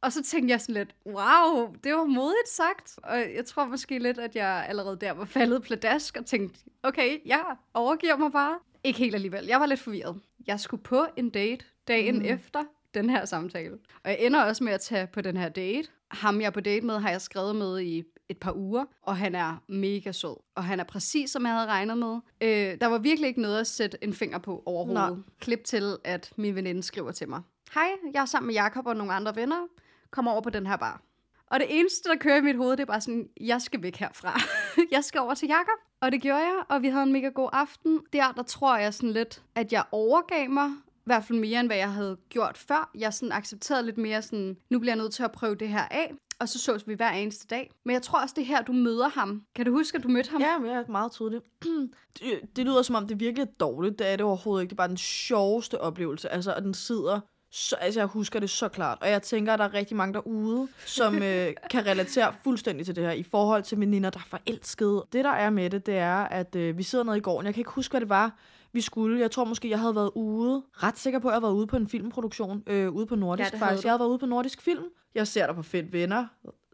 Og 0.00 0.12
så 0.12 0.22
tænkte 0.22 0.52
jeg 0.52 0.60
sådan 0.60 0.74
lidt, 0.74 0.94
wow, 1.06 1.74
det 1.84 1.94
var 1.94 2.04
modigt 2.04 2.48
sagt. 2.48 2.98
Og 3.02 3.18
jeg 3.18 3.44
tror 3.44 3.64
måske 3.64 3.98
lidt, 3.98 4.18
at 4.18 4.36
jeg 4.36 4.66
allerede 4.68 4.96
der 4.96 5.12
var 5.12 5.24
faldet 5.24 5.62
pladask 5.62 6.16
og 6.16 6.26
tænkte, 6.26 6.60
okay, 6.82 7.18
jeg 7.26 7.56
overgiver 7.74 8.16
mig 8.16 8.32
bare. 8.32 8.58
Ikke 8.84 8.98
helt 8.98 9.14
alligevel. 9.14 9.46
Jeg 9.46 9.60
var 9.60 9.66
lidt 9.66 9.80
forvirret. 9.80 10.20
Jeg 10.46 10.60
skulle 10.60 10.82
på 10.82 11.06
en 11.16 11.30
date 11.30 11.64
dagen 11.88 12.18
mm. 12.18 12.24
efter 12.24 12.64
den 12.94 13.10
her 13.10 13.24
samtale. 13.24 13.78
Og 14.04 14.10
jeg 14.10 14.18
ender 14.20 14.42
også 14.42 14.64
med 14.64 14.72
at 14.72 14.80
tage 14.80 15.06
på 15.06 15.20
den 15.20 15.36
her 15.36 15.48
date. 15.48 15.88
Ham, 16.10 16.40
jeg 16.40 16.46
er 16.46 16.50
på 16.50 16.60
date 16.60 16.86
med, 16.86 16.98
har 16.98 17.10
jeg 17.10 17.20
skrevet 17.20 17.56
med 17.56 17.80
i 17.80 18.04
et 18.28 18.38
par 18.38 18.52
uger, 18.56 18.84
og 19.02 19.16
han 19.16 19.34
er 19.34 19.56
mega 19.68 20.12
sød. 20.12 20.36
Og 20.54 20.64
han 20.64 20.80
er 20.80 20.84
præcis, 20.84 21.30
som 21.30 21.46
jeg 21.46 21.52
havde 21.52 21.66
regnet 21.66 21.98
med. 21.98 22.18
Øh, 22.40 22.80
der 22.80 22.86
var 22.86 22.98
virkelig 22.98 23.28
ikke 23.28 23.40
noget 23.40 23.60
at 23.60 23.66
sætte 23.66 24.04
en 24.04 24.14
finger 24.14 24.38
på 24.38 24.62
overhovedet. 24.66 25.16
Nej. 25.16 25.18
Klip 25.40 25.64
til, 25.64 25.96
at 26.04 26.32
min 26.36 26.54
veninde 26.54 26.82
skriver 26.82 27.12
til 27.12 27.28
mig. 27.28 27.42
Hej, 27.74 27.88
jeg 28.14 28.20
er 28.20 28.26
sammen 28.26 28.46
med 28.46 28.54
Jakob 28.54 28.86
og 28.86 28.96
nogle 28.96 29.12
andre 29.12 29.36
venner. 29.36 29.66
Kom 30.10 30.28
over 30.28 30.40
på 30.40 30.50
den 30.50 30.66
her 30.66 30.76
bar. 30.76 31.02
Og 31.46 31.60
det 31.60 31.66
eneste, 31.70 32.08
der 32.08 32.16
kører 32.16 32.36
i 32.36 32.40
mit 32.40 32.56
hoved, 32.56 32.70
det 32.70 32.80
er 32.80 32.86
bare 32.86 33.00
sådan, 33.00 33.28
jeg 33.40 33.62
skal 33.62 33.82
væk 33.82 33.96
herfra. 33.96 34.40
jeg 34.96 35.04
skal 35.04 35.20
over 35.20 35.34
til 35.34 35.48
Jakob. 35.48 35.78
Og 36.00 36.12
det 36.12 36.22
gjorde 36.22 36.38
jeg, 36.38 36.62
og 36.68 36.82
vi 36.82 36.88
havde 36.88 37.02
en 37.02 37.12
mega 37.12 37.28
god 37.28 37.48
aften. 37.52 38.00
Der, 38.12 38.32
der 38.32 38.42
tror 38.42 38.76
jeg 38.76 38.94
sådan 38.94 39.12
lidt, 39.12 39.42
at 39.54 39.72
jeg 39.72 39.84
overgav 39.92 40.50
mig, 40.50 40.68
i 40.86 41.02
hvert 41.04 41.24
fald 41.24 41.38
mere, 41.38 41.60
end 41.60 41.68
hvad 41.68 41.76
jeg 41.76 41.92
havde 41.92 42.16
gjort 42.28 42.58
før. 42.58 42.90
Jeg 42.94 43.14
sådan 43.14 43.32
accepterede 43.32 43.86
lidt 43.86 43.98
mere 43.98 44.22
sådan, 44.22 44.56
nu 44.70 44.78
bliver 44.78 44.92
jeg 44.92 45.02
nødt 45.02 45.14
til 45.14 45.22
at 45.22 45.32
prøve 45.32 45.54
det 45.54 45.68
her 45.68 45.84
af. 45.90 46.14
Og 46.40 46.48
så 46.48 46.58
sås 46.58 46.88
vi 46.88 46.94
hver 46.94 47.10
eneste 47.10 47.46
dag. 47.46 47.70
Men 47.84 47.94
jeg 47.94 48.02
tror 48.02 48.22
også, 48.22 48.34
det 48.36 48.42
er 48.42 48.46
her, 48.46 48.62
du 48.62 48.72
møder 48.72 49.08
ham. 49.08 49.42
Kan 49.54 49.66
du 49.66 49.72
huske, 49.72 49.98
at 49.98 50.02
du 50.02 50.08
mødte 50.08 50.30
ham? 50.30 50.40
Ja, 50.40 50.58
men 50.58 50.70
jeg 50.70 50.76
er 50.78 50.90
meget 50.90 51.12
tydeligt. 51.12 51.44
det, 52.18 52.40
det 52.56 52.64
lyder 52.64 52.82
som 52.82 52.94
om, 52.94 53.08
det 53.08 53.20
virkelig 53.20 53.42
er 53.42 53.52
dårligt. 53.60 53.98
Det 53.98 54.06
er 54.06 54.16
det 54.16 54.26
overhovedet 54.26 54.62
ikke. 54.62 54.70
Det 54.70 54.74
er 54.74 54.76
bare 54.76 54.88
den 54.88 54.96
sjoveste 54.96 55.80
oplevelse. 55.80 56.28
Altså, 56.28 56.52
og 56.52 56.62
den 56.62 56.74
sidder... 56.74 57.20
Så, 57.50 57.76
altså, 57.76 58.00
jeg 58.00 58.06
husker 58.06 58.40
det 58.40 58.50
så 58.50 58.68
klart. 58.68 58.98
Og 59.00 59.10
jeg 59.10 59.22
tænker, 59.22 59.52
at 59.52 59.58
der 59.58 59.64
er 59.64 59.74
rigtig 59.74 59.96
mange 59.96 60.14
derude, 60.14 60.68
som 60.86 61.22
øh, 61.22 61.54
kan 61.70 61.86
relatere 61.86 62.34
fuldstændig 62.44 62.86
til 62.86 62.96
det 62.96 63.04
her, 63.04 63.12
i 63.12 63.22
forhold 63.22 63.62
til 63.62 63.80
veninder, 63.80 64.10
der 64.10 64.18
er 64.18 64.26
forelskede. 64.28 65.04
Det, 65.12 65.24
der 65.24 65.30
er 65.30 65.50
med 65.50 65.70
det, 65.70 65.86
det 65.86 65.96
er, 65.96 66.16
at 66.16 66.56
øh, 66.56 66.78
vi 66.78 66.82
sidder 66.82 67.04
nede 67.04 67.16
i 67.16 67.20
gården. 67.20 67.46
Jeg 67.46 67.54
kan 67.54 67.60
ikke 67.60 67.70
huske, 67.70 67.92
hvad 67.92 68.00
det 68.00 68.08
var, 68.08 68.38
vi 68.72 68.80
skulle. 68.80 69.20
Jeg 69.20 69.30
tror 69.30 69.44
måske, 69.44 69.70
jeg 69.70 69.80
havde 69.80 69.94
været 69.94 70.10
ude. 70.14 70.62
Ret 70.72 70.98
sikker 70.98 71.18
på, 71.18 71.28
at 71.28 71.34
jeg 71.34 71.42
været 71.42 71.52
ude 71.52 71.66
på 71.66 71.76
en 71.76 71.88
filmproduktion. 71.88 72.62
Øh, 72.66 72.92
ude 72.92 73.06
på 73.06 73.14
Nordisk, 73.16 73.52
Ja, 73.52 73.58
faktisk. 73.58 73.82
du. 73.82 73.86
Jeg 73.88 73.92
havde 73.92 74.00
været 74.00 74.08
ude 74.10 74.18
på 74.18 74.26
Nordisk 74.26 74.62
Film. 74.62 74.84
Jeg 75.14 75.26
ser 75.26 75.46
dig 75.46 75.54
på 75.54 75.62
Fedt 75.62 75.92
Venner, 75.92 76.26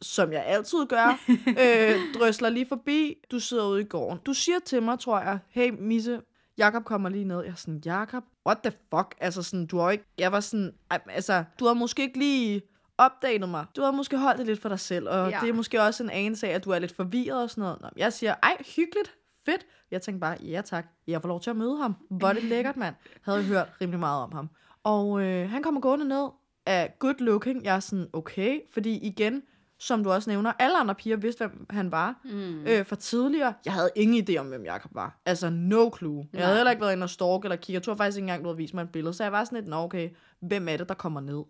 som 0.03 0.33
jeg 0.33 0.45
altid 0.47 0.87
gør. 0.87 1.19
øh, 1.63 1.97
drøsler 2.19 2.49
lige 2.49 2.67
forbi. 2.67 3.15
Du 3.31 3.41
sidder 3.41 3.67
ude 3.69 3.81
i 3.81 3.85
gården. 3.85 4.19
Du 4.27 4.33
siger 4.33 4.59
til 4.65 4.83
mig, 4.83 4.99
tror 4.99 5.21
jeg, 5.21 5.39
hey 5.49 5.71
Misse, 5.79 6.21
Jakob 6.59 6.85
kommer 6.85 7.09
lige 7.09 7.25
ned. 7.25 7.43
Jeg 7.43 7.51
er 7.51 7.55
sådan, 7.55 7.83
Jakob, 7.85 8.25
what 8.47 8.59
the 8.65 8.73
fuck? 8.95 9.15
Altså 9.21 9.43
sådan, 9.43 9.67
du 9.67 9.79
har 9.79 9.91
ikke... 9.91 10.05
Jeg 10.19 10.33
var 10.33 10.41
sådan, 10.41 10.73
"Ej, 10.91 11.01
altså, 11.09 11.45
du 11.61 11.67
har 11.67 11.75
måske 11.75 12.03
ikke 12.03 12.19
lige 12.19 12.63
opdaget 12.99 13.49
mig. 13.49 13.67
Du 13.77 13.83
har 13.83 13.91
måske 13.91 14.19
holdt 14.19 14.39
det 14.39 14.47
lidt 14.47 14.61
for 14.61 14.69
dig 14.69 14.81
selv, 14.81 15.09
og 15.09 15.31
ja. 15.31 15.39
det 15.43 15.49
er 15.49 15.53
måske 15.53 15.83
også 15.83 16.03
en 16.03 16.11
anelse 16.11 16.49
af, 16.49 16.55
at 16.55 16.65
du 16.65 16.71
er 16.71 16.79
lidt 16.79 16.97
forvirret 16.97 17.43
og 17.43 17.51
sådan 17.51 17.63
noget. 17.63 17.81
Nå, 17.81 17.89
jeg 17.97 18.13
siger, 18.13 18.35
ej, 18.43 18.57
hyggeligt, 18.77 19.15
fedt. 19.47 19.67
Jeg 19.91 20.03
tænkte 20.03 20.21
bare, 20.21 20.37
ja 20.41 20.61
tak, 20.65 20.87
jeg 21.07 21.21
får 21.23 21.29
lov 21.29 21.41
til 21.41 21.51
at 21.51 21.57
møde 21.57 21.77
ham. 21.77 21.97
Hvor 22.11 22.29
er 22.29 22.33
det 22.33 22.45
lækkert, 22.45 22.77
mand. 22.77 22.95
Havde 23.23 23.39
jeg 23.39 23.47
hørt 23.47 23.69
rimelig 23.81 24.01
meget 24.01 24.23
om 24.23 24.33
ham. 24.33 24.49
Og 24.83 25.23
øh, 25.23 25.51
han 25.51 25.63
kommer 25.63 25.81
gående 25.81 26.09
ned 26.09 26.29
af 26.67 26.95
good 26.99 27.15
looking. 27.19 27.65
Jeg 27.65 27.77
er 27.77 27.81
sådan, 27.81 28.07
okay, 28.13 28.61
fordi 28.73 28.99
igen, 28.99 29.43
som 29.79 30.05
du 30.05 30.11
også 30.13 30.31
nævner, 30.31 30.53
alle 30.59 30.79
andre 30.79 30.95
piger 30.95 31.17
vidste, 31.17 31.47
hvem 31.47 31.67
han 31.71 31.93
var 31.93 32.15
Mm. 32.25 32.65
øh, 32.67 32.85
for 32.87 32.97
tidligere. 32.97 33.55
Jeg 33.65 33.73
havde 33.73 33.91
ingen 33.97 34.27
idé 34.29 34.37
om, 34.37 34.47
hvem 34.47 34.65
Jacob 34.65 34.95
var. 34.95 35.21
Altså, 35.27 35.51
no 35.51 35.91
clue. 35.99 36.27
Jeg 36.33 36.41
havde 36.41 36.53
Nej. 36.53 36.57
heller 36.59 36.71
ikke 36.71 36.81
været 36.81 36.93
inde 36.93 37.05
og 37.05 37.11
stalk 37.11 37.45
eller 37.45 37.57
kigge. 37.57 37.73
Jeg 37.73 37.83
tror 37.83 37.95
faktisk 37.97 38.17
ikke 38.17 38.25
engang, 38.25 38.43
du 38.45 38.49
havde 38.49 38.57
vist 38.57 38.75
mig 38.75 38.83
et 38.83 38.91
billede. 38.93 39.15
Så 39.15 39.23
jeg 39.23 39.33
var 39.33 39.45
sådan 39.45 39.57
lidt, 39.57 39.69
nå 39.69 39.77
okay, 39.77 40.11
hvem 40.41 40.69
er 40.69 40.77
det, 40.77 40.89
der 40.89 40.95
kommer 40.95 41.21
ned? 41.21 41.43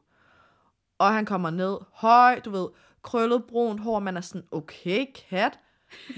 Og 0.99 1.13
han 1.15 1.25
kommer 1.27 1.51
ned, 1.51 1.77
høj, 1.93 2.41
du 2.41 2.51
ved, 2.51 2.69
krøllet 3.03 3.45
brunt 3.45 3.81
hår. 3.81 3.99
Man 3.99 4.17
er 4.17 4.21
sådan, 4.21 4.47
okay, 4.53 5.07
kat. 5.31 5.59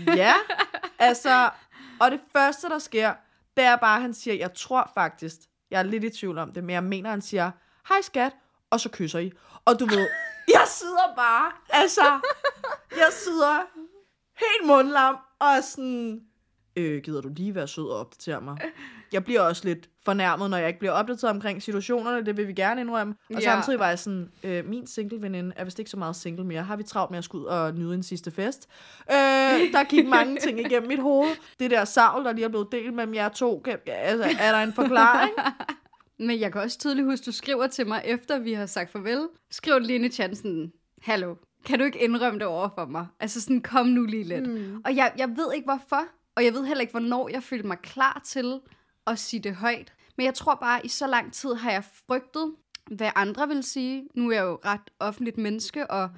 Ja, 0.07 0.33
altså, 0.99 1.51
og 2.01 2.11
det 2.11 2.21
første, 2.33 2.69
der 2.69 2.79
sker, 2.79 3.15
det 3.57 3.65
er 3.65 3.77
bare, 3.77 3.97
at 3.97 4.03
han 4.03 4.15
siger, 4.15 4.35
jeg 4.35 4.55
tror 4.55 4.91
faktisk, 4.95 5.37
jeg 5.71 5.79
er 5.79 5.83
lidt 5.83 6.05
i 6.05 6.11
tvivl 6.11 6.39
om 6.39 6.53
det, 6.53 6.65
men 6.65 6.75
jeg 6.75 6.85
mener, 6.85 7.11
han 7.11 7.23
siger, 7.23 7.51
hej 7.89 8.01
skat, 8.01 8.33
og 8.71 8.81
så 8.81 8.89
kysser 8.93 9.19
I. 9.19 9.33
Og 9.65 9.81
du 9.81 9.87
ved, 9.87 10.09
jeg 10.57 10.65
sidder 10.67 11.15
bare, 11.17 11.53
altså, 11.71 12.21
jeg 12.97 13.09
sidder 13.13 13.61
helt 14.35 14.67
mundlam, 14.67 15.17
og 15.39 15.65
sådan, 15.65 16.21
øh, 16.77 17.03
gider 17.03 17.21
du 17.21 17.29
lige 17.37 17.55
være 17.55 17.69
sød 17.69 17.85
og 17.85 17.99
opdatere 18.01 18.41
mig? 18.41 18.57
Jeg 19.13 19.25
bliver 19.25 19.41
også 19.41 19.63
lidt 19.65 19.89
fornærmet, 20.05 20.51
når 20.51 20.57
jeg 20.57 20.69
ikke 20.69 20.79
bliver 20.79 20.93
opdateret 20.93 21.31
omkring 21.31 21.63
situationerne, 21.63 22.27
det 22.27 22.37
vil 22.37 22.49
vi 22.49 22.53
gerne 22.53 22.81
indrømme. 22.81 23.15
Og 23.29 23.35
Ja. 23.35 23.41
samtidig 23.41 23.79
var 23.79 23.89
jeg 23.89 23.99
sådan, 23.99 24.31
øh, 24.45 24.69
min 24.69 24.87
single-veninde 24.87 25.53
er 25.57 25.65
vist 25.65 25.79
ikke 25.79 25.91
så 25.91 25.97
meget 25.97 26.17
single 26.17 26.45
mere. 26.45 26.63
Har 26.63 26.77
vi 26.77 26.83
travlt 26.83 27.11
med 27.11 27.19
at 27.19 27.25
skulle 27.25 27.43
ud 27.45 27.49
og 27.49 27.75
nyde 27.75 27.95
en 27.95 28.03
sidste 28.03 28.31
fest? 28.31 28.69
Øh, 29.11 29.17
der 29.73 29.89
gik 29.89 30.09
mange 30.09 30.37
ting 30.45 30.61
igennem 30.61 30.89
mit 30.89 31.01
hoved. 31.03 31.31
Det 31.61 31.71
der 31.71 31.85
savl, 31.85 32.25
der 32.25 32.33
lige 32.33 32.45
er 32.45 32.49
blevet 32.49 32.69
delt 32.73 32.95
mellem 32.95 33.15
jer 33.15 33.29
to, 33.29 33.63
altså, 33.87 34.37
er 34.41 34.53
der 34.53 34.59
en 34.63 34.73
forklaring? 34.73 35.33
Men 36.19 36.41
jeg 36.41 36.53
kan 36.53 36.61
også 36.61 36.79
tydeligt 36.79 37.07
huske, 37.07 37.25
du 37.25 37.33
skriver 37.33 37.67
til 37.67 37.87
mig, 37.87 38.03
efter 38.05 38.39
vi 38.39 38.53
har 38.53 38.67
sagt 38.67 38.91
farvel. 38.93 39.29
Skriv 39.51 39.79
lige 39.79 39.95
ind 39.95 40.05
i 40.05 40.09
chancen, 40.09 40.73
hallo, 41.03 41.35
kan 41.65 41.79
du 41.79 41.85
ikke 41.85 42.05
indrømme 42.05 42.39
det 42.39 42.47
over 42.47 42.69
for 42.75 42.85
mig? 42.87 43.07
Altså 43.21 43.41
sådan, 43.41 43.61
kom 43.63 43.87
nu 43.87 44.05
lige 44.05 44.25
lidt. 44.25 44.47
Mm. 44.49 44.83
Og 44.85 44.97
jeg, 44.97 45.13
jeg 45.19 45.29
ved 45.29 45.55
ikke 45.55 45.65
hvorfor, 45.65 46.03
og 46.37 46.45
jeg 46.45 46.55
ved 46.55 46.65
heller 46.67 46.81
ikke, 46.81 46.91
hvornår 46.91 47.29
jeg 47.29 47.43
følte 47.43 47.67
mig 47.67 47.79
klar 47.79 48.21
til 48.25 48.61
at 49.07 49.19
sige 49.19 49.41
det 49.41 49.55
højt. 49.55 49.93
Men 50.17 50.27
jeg 50.27 50.35
tror 50.35 50.55
bare, 50.55 50.87
i 50.87 50.89
så 50.89 51.07
lang 51.07 51.33
tid 51.33 51.55
har 51.55 51.71
jeg 51.71 51.85
frygtet, 52.07 52.55
hvad 52.91 53.11
andre 53.15 53.49
vil 53.49 53.63
sige. 53.63 54.09
Nu 54.15 54.31
er 54.31 54.35
jeg 54.35 54.43
jo 54.43 54.59
ret 54.65 54.91
offentligt 55.01 55.39
menneske, 55.39 55.91
og 55.91 56.11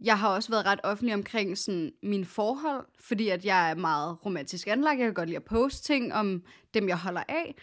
jeg 0.00 0.18
har 0.18 0.28
også 0.28 0.50
været 0.50 0.66
ret 0.66 0.80
offentlig 0.84 1.14
omkring 1.14 1.58
sådan, 1.58 1.92
mine 2.02 2.24
forhold, 2.24 2.86
fordi 3.00 3.28
at 3.28 3.44
jeg 3.44 3.70
er 3.70 3.74
meget 3.74 4.26
romantisk 4.26 4.66
anlagt. 4.66 4.98
Jeg 4.98 5.06
kan 5.06 5.14
godt 5.14 5.28
lide 5.28 5.36
at 5.36 5.44
poste 5.44 5.82
ting 5.82 6.14
om 6.14 6.42
dem, 6.74 6.88
jeg 6.88 6.98
holder 6.98 7.22
af. 7.28 7.54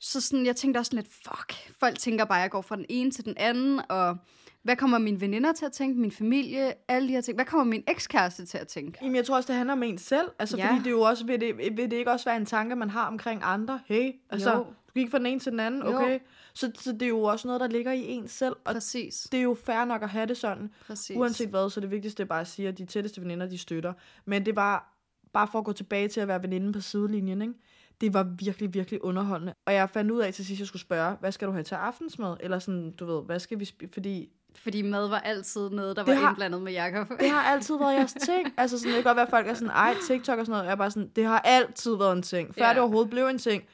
Så 0.00 0.20
sådan, 0.20 0.46
jeg 0.46 0.56
tænkte 0.56 0.78
også 0.78 0.90
sådan 0.90 1.04
lidt, 1.04 1.14
fuck, 1.14 1.74
folk 1.80 1.98
tænker 1.98 2.24
bare, 2.24 2.38
at 2.38 2.42
jeg 2.42 2.50
går 2.50 2.62
fra 2.62 2.76
den 2.76 2.86
ene 2.88 3.10
til 3.10 3.24
den 3.24 3.34
anden, 3.36 3.80
og 3.88 4.16
hvad 4.62 4.76
kommer 4.76 4.98
mine 4.98 5.20
veninder 5.20 5.52
til 5.52 5.64
at 5.66 5.72
tænke, 5.72 6.00
min 6.00 6.10
familie, 6.10 6.72
alle 6.88 7.08
de 7.08 7.12
her 7.12 7.20
ting. 7.20 7.36
Hvad 7.36 7.44
kommer 7.44 7.64
min 7.64 7.84
ekskæreste 7.88 8.46
til 8.46 8.58
at 8.58 8.68
tænke? 8.68 8.98
Jamen, 9.02 9.16
jeg 9.16 9.24
tror 9.24 9.36
også, 9.36 9.46
det 9.46 9.56
handler 9.56 9.72
om 9.72 9.82
en 9.82 9.98
selv. 9.98 10.28
Altså, 10.38 10.56
Ja. 10.56 10.66
fordi 10.70 10.78
det 10.78 10.86
er 10.86 10.90
jo 10.90 11.00
også, 11.00 11.26
vil 11.26 11.40
det, 11.40 11.56
vil 11.58 11.90
det 11.90 11.92
ikke 11.92 12.10
også 12.10 12.24
være 12.24 12.36
en 12.36 12.46
tanke, 12.46 12.76
man 12.76 12.90
har 12.90 13.06
omkring 13.06 13.40
andre? 13.44 13.80
Hey, 13.86 14.12
altså, 14.30 14.52
Jo. 14.52 14.58
du 14.58 14.92
gik 14.94 15.10
fra 15.10 15.18
den 15.18 15.26
ene 15.26 15.40
til 15.40 15.52
den 15.52 15.60
anden, 15.60 15.82
Jo. 15.82 15.94
okay? 15.96 16.18
Så, 16.54 16.70
så 16.74 16.92
det 16.92 17.02
er 17.02 17.06
jo 17.08 17.22
også 17.22 17.48
noget, 17.48 17.60
der 17.60 17.68
ligger 17.68 17.92
i 17.92 18.04
en 18.08 18.28
selv, 18.28 18.56
og 18.64 18.72
Præcis, 18.74 19.26
det 19.32 19.38
er 19.38 19.42
jo 19.42 19.56
fair 19.64 19.84
nok 19.84 20.02
at 20.02 20.08
have 20.08 20.26
det 20.26 20.36
sådan. 20.36 20.70
præcis. 20.86 21.16
Uanset 21.16 21.48
hvad, 21.48 21.70
så 21.70 21.80
det 21.80 21.90
vigtigste 21.90 22.22
er 22.22 22.26
bare 22.26 22.40
at 22.40 22.46
sige, 22.48 22.68
at 22.68 22.78
de 22.78 22.84
tætteste 22.84 23.20
veninder, 23.20 23.46
de 23.46 23.58
støtter. 23.58 23.92
Men 24.24 24.46
det 24.46 24.56
var 24.56 24.94
bare 25.32 25.48
for 25.52 25.58
at 25.58 25.64
gå 25.64 25.72
tilbage 25.72 26.08
til 26.08 26.20
at 26.20 26.28
være 26.28 26.42
veninde 26.42 26.72
på 26.72 26.80
sidelinjen, 26.80 27.42
ikke? 27.42 27.54
Det 28.00 28.14
var 28.14 28.22
virkelig, 28.38 28.74
virkelig 28.74 29.04
underholdende. 29.04 29.54
Og 29.66 29.74
jeg 29.74 29.90
fandt 29.90 30.10
ud 30.10 30.20
af 30.20 30.34
til 30.34 30.44
sidst, 30.46 30.58
at 30.58 30.60
jeg 30.60 30.66
skulle 30.66 30.80
spørge, 30.82 31.16
hvad 31.20 31.32
skal 31.32 31.48
du 31.48 31.52
have 31.52 31.62
til 31.64 31.74
aftensmad? 31.74 32.36
Eller 32.40 32.58
sådan, 32.58 32.90
du 32.92 33.06
ved, 33.06 33.22
hvad 33.24 33.38
skal 33.38 33.58
vi 33.58 33.64
spise? 33.64 33.92
Fordi 33.92 34.28
Fordi 34.56 34.82
mad 34.82 35.08
var 35.08 35.18
altid 35.20 35.70
noget, 35.70 35.96
der 35.96 36.04
Det 36.04 36.14
var 36.14 36.20
har- 36.20 36.28
indblandet 36.28 36.62
med 36.62 36.72
Jacob. 36.72 37.08
det 37.20 37.30
har 37.30 37.42
altid 37.52 37.78
været 37.78 37.94
jeres 37.94 38.12
ting. 38.12 38.52
Altså 38.56 38.78
sådan, 38.78 38.88
det 38.94 39.04
kan 39.04 39.04
godt 39.04 39.16
være, 39.16 39.26
at 39.26 39.30
folk 39.30 39.46
er 39.48 39.54
sådan, 39.54 39.70
ej, 39.70 39.94
TikTok 40.06 40.38
og 40.38 40.46
sådan 40.46 40.50
noget. 40.52 40.64
Jeg 40.64 40.72
er 40.72 40.76
bare 40.76 40.90
sådan, 40.90 41.10
det 41.16 41.24
har 41.26 41.38
altid 41.40 41.96
været 41.96 42.12
en 42.16 42.22
ting. 42.22 42.54
Før 42.54 42.64
Ja. 42.66 42.70
det 42.72 42.78
overhovedet 42.80 43.10
blev 43.10 43.26
en 43.26 43.38
ting, 43.38 43.64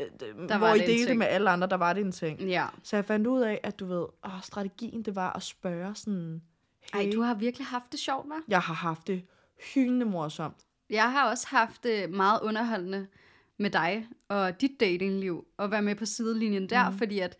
øh, 0.00 0.06
Der 0.48 0.58
hvor 0.58 0.68
I 0.74 0.78
delte 0.78 1.06
ting. 1.06 1.18
med 1.18 1.26
alle 1.26 1.50
andre, 1.50 1.68
der 1.68 1.76
var 1.76 1.92
det 1.92 2.04
en 2.04 2.12
ting. 2.12 2.40
Ja. 2.40 2.66
Så 2.82 2.96
jeg 2.96 3.04
fandt 3.04 3.26
ud 3.26 3.40
af, 3.40 3.60
at 3.62 3.80
du 3.80 3.86
ved, 3.86 4.06
åh, 4.24 4.30
strategien 4.42 5.02
det 5.02 5.14
var 5.16 5.32
at 5.32 5.42
spørge 5.42 5.94
sådan, 5.94 6.42
hey, 6.94 7.00
Ej, 7.06 7.10
du 7.14 7.22
har 7.22 7.34
virkelig 7.34 7.66
haft 7.66 7.92
det 7.92 8.00
sjovt, 8.00 8.26
hva'? 8.26 8.44
jeg 8.48 8.60
har 8.60 8.74
haft 8.74 9.06
det 9.06 9.22
hyldende 9.74 10.06
morsomt. 10.06 10.56
Jeg 10.90 11.12
har 11.12 11.30
også 11.30 11.46
haft 11.50 11.84
det 11.84 12.10
meget 12.10 12.40
underholdende 12.42 13.06
med 13.58 13.70
dig 13.70 14.06
og 14.28 14.60
dit 14.60 14.80
datingliv, 14.80 15.44
og 15.58 15.70
være 15.70 15.82
med 15.82 15.94
på 15.94 16.04
sidelinjen 16.06 16.68
der, 16.68 16.90
mm. 16.90 16.98
fordi 16.98 17.18
at 17.18 17.36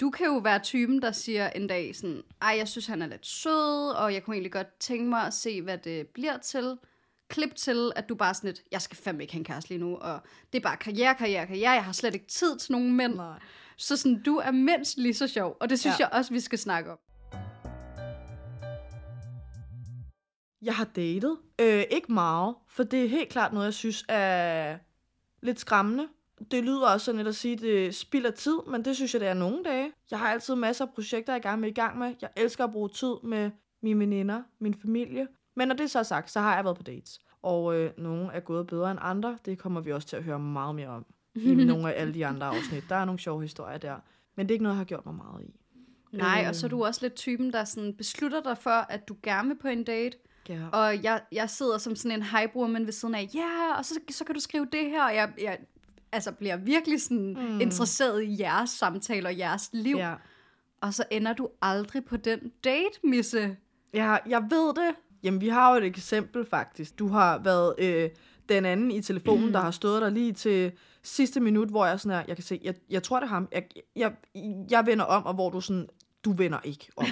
du 0.00 0.10
kan 0.10 0.26
jo 0.26 0.36
være 0.38 0.58
typen, 0.58 1.02
der 1.02 1.12
siger 1.12 1.50
en 1.50 1.66
dag 1.66 1.96
sådan, 1.96 2.22
ej, 2.42 2.54
jeg 2.58 2.68
synes, 2.68 2.86
han 2.86 3.02
er 3.02 3.06
lidt 3.06 3.26
sød, 3.26 3.90
og 3.96 4.14
jeg 4.14 4.22
kunne 4.24 4.34
egentlig 4.36 4.52
godt 4.52 4.78
tænke 4.80 5.04
mig 5.08 5.22
at 5.22 5.34
se, 5.34 5.62
hvad 5.62 5.78
det 5.78 6.06
bliver 6.08 6.36
til. 6.36 6.78
Klip 7.28 7.54
til, 7.54 7.92
at 7.96 8.08
du 8.08 8.14
bare 8.14 8.34
sådan 8.34 8.48
lidt, 8.48 8.62
jeg 8.72 8.82
skal 8.82 8.96
fandme 8.96 9.22
ikke 9.22 9.32
have 9.32 9.38
en 9.38 9.44
kæreste 9.44 9.70
lige 9.70 9.80
nu, 9.80 9.96
og 9.96 10.20
det 10.52 10.58
er 10.58 10.62
bare 10.62 10.76
karriere, 10.76 11.14
karriere, 11.14 11.46
karriere, 11.46 11.70
jeg 11.70 11.84
har 11.84 11.92
slet 11.92 12.14
ikke 12.14 12.26
tid 12.26 12.58
til 12.58 12.72
nogen 12.72 12.96
mænd. 12.96 13.14
Nej. 13.14 13.38
Så 13.76 13.96
sådan, 13.96 14.22
du 14.22 14.36
er 14.36 14.50
mindst 14.50 14.98
lige 14.98 15.14
så 15.14 15.26
sjov, 15.26 15.56
og 15.60 15.70
det 15.70 15.80
synes 15.80 16.00
Ja. 16.00 16.04
jeg 16.06 16.18
også, 16.18 16.32
vi 16.32 16.40
skal 16.40 16.58
snakke 16.58 16.90
om. 16.92 16.98
Jeg 20.62 20.74
har 20.76 20.84
datet. 20.84 21.38
Øh, 21.60 21.84
ikke 21.90 22.12
meget, 22.12 22.54
for 22.68 22.82
det 22.82 23.04
er 23.04 23.08
helt 23.08 23.28
klart 23.28 23.52
noget, 23.52 23.66
jeg 23.66 23.74
synes 23.74 24.04
er 24.08 24.78
lidt 25.42 25.60
skræmmende. 25.60 26.08
Det 26.50 26.64
lyder 26.64 26.86
også 26.86 27.04
sådan 27.04 27.16
lidt 27.16 27.28
at 27.28 27.34
sige, 27.34 27.54
at 27.54 27.60
det 27.60 27.94
spilder 27.94 28.30
tid, 28.30 28.58
men 28.70 28.84
det 28.84 28.96
synes 28.96 29.14
jeg, 29.14 29.20
det 29.20 29.28
er 29.28 29.34
nogle 29.34 29.64
dage. 29.64 29.92
Jeg 30.10 30.18
har 30.18 30.28
altid 30.28 30.54
masser 30.54 30.84
af 30.86 30.92
projekter, 30.94 31.32
jeg 31.32 31.42
gerne 31.42 31.62
vil 31.62 31.70
i 31.70 31.74
gang 31.74 31.98
med. 31.98 32.14
Jeg 32.22 32.30
elsker 32.36 32.64
at 32.64 32.72
bruge 32.72 32.88
tid 32.88 33.14
med 33.22 33.50
mine 33.82 34.00
veninder, 34.00 34.42
min 34.58 34.74
familie. 34.74 35.28
Men 35.56 35.68
når 35.68 35.74
det 35.74 35.90
så 35.90 35.98
er 35.98 36.02
sagt, 36.02 36.30
så 36.30 36.40
har 36.40 36.54
jeg 36.54 36.64
været 36.64 36.76
på 36.76 36.82
dates. 36.82 37.18
Og 37.42 37.74
øh, 37.74 37.90
nogle 37.98 38.32
er 38.32 38.40
gået 38.40 38.66
bedre 38.66 38.90
end 38.90 38.98
andre. 39.02 39.38
Det 39.44 39.58
kommer 39.58 39.80
vi 39.80 39.92
også 39.92 40.08
til 40.08 40.16
at 40.16 40.24
høre 40.24 40.38
meget 40.38 40.74
mere 40.74 40.88
om 40.88 41.06
i 41.34 41.54
nogle 41.64 41.94
af 41.94 42.00
alle 42.00 42.14
de 42.14 42.26
andre 42.26 42.46
afsnit. 42.46 42.84
Der 42.88 42.96
er 42.96 43.04
nogle 43.04 43.18
sjove 43.18 43.42
historier 43.42 43.78
der. 43.78 43.96
Men 44.36 44.46
det 44.46 44.50
er 44.50 44.54
ikke 44.54 44.62
noget, 44.62 44.74
jeg 44.74 44.78
har 44.78 44.84
gjort 44.84 45.06
mig 45.06 45.14
meget 45.14 45.44
i. 45.44 45.54
Nej, 46.12 46.40
Øh. 46.42 46.48
og 46.48 46.54
så 46.54 46.66
er 46.66 46.68
du 46.68 46.84
også 46.84 47.00
lidt 47.02 47.14
typen, 47.14 47.52
der 47.52 47.64
sådan 47.64 47.94
beslutter 47.94 48.42
dig 48.42 48.58
for, 48.58 48.70
at 48.70 49.08
du 49.08 49.16
gerne 49.22 49.48
vil 49.48 49.56
på 49.56 49.68
en 49.68 49.84
date, 49.84 50.16
Ja. 50.48 50.68
Og 50.72 51.02
jeg, 51.02 51.22
jeg 51.32 51.50
sidder 51.50 51.78
som 51.78 51.96
sådan 51.96 52.18
en 52.18 52.22
highbroman 52.22 52.86
ved 52.86 52.92
siden 52.92 53.14
af, 53.14 53.28
ja, 53.34 53.38
yeah, 53.38 53.78
og 53.78 53.84
så, 53.84 53.94
så 54.10 54.24
kan 54.24 54.34
du 54.34 54.40
skrive 54.40 54.66
det 54.72 54.90
her, 54.90 55.04
og 55.04 55.14
jeg, 55.14 55.32
jeg 55.40 55.58
altså 56.12 56.32
bliver 56.32 56.56
virkelig 56.56 57.02
sådan 57.02 57.36
mm. 57.38 57.60
interesseret 57.60 58.22
i 58.22 58.36
jeres 58.40 58.70
samtaler 58.70 59.28
og 59.28 59.38
jeres 59.38 59.70
liv. 59.72 59.96
ja. 59.96 60.14
Og 60.80 60.94
så 60.94 61.04
ender 61.10 61.32
du 61.32 61.48
aldrig 61.62 62.04
på 62.04 62.16
den 62.16 62.52
date, 62.64 63.00
Misse. 63.04 63.56
Ja, 63.94 64.16
jeg 64.28 64.42
ved 64.50 64.68
det. 64.68 64.94
Jamen, 65.22 65.40
vi 65.40 65.48
har 65.48 65.70
jo 65.72 65.78
et 65.78 65.84
eksempel 65.84 66.44
faktisk. 66.44 66.98
Du 66.98 67.08
har 67.08 67.38
været 67.38 67.74
øh, 67.78 68.10
den 68.48 68.64
anden 68.64 68.90
i 68.90 69.02
telefonen, 69.02 69.46
mm. 69.46 69.52
der 69.52 69.60
har 69.60 69.70
stået 69.70 70.02
der 70.02 70.10
lige 70.10 70.32
til 70.32 70.72
sidste 71.02 71.40
minut, 71.40 71.68
hvor 71.68 71.86
jeg 71.86 72.00
sådan 72.00 72.18
er, 72.18 72.24
jeg 72.28 72.36
kan 72.36 72.44
se, 72.44 72.60
jeg, 72.64 72.74
jeg 72.90 73.02
tror 73.02 73.20
det 73.20 73.24
er 73.24 73.30
ham. 73.30 73.48
Jeg, 73.52 73.64
jeg, 73.96 74.12
jeg 74.70 74.86
vender 74.86 75.04
om, 75.04 75.26
og 75.26 75.34
hvor 75.34 75.50
du 75.50 75.60
sådan, 75.60 75.88
du 76.28 76.32
vender 76.36 76.58
ikke 76.64 76.88
om. 76.96 77.06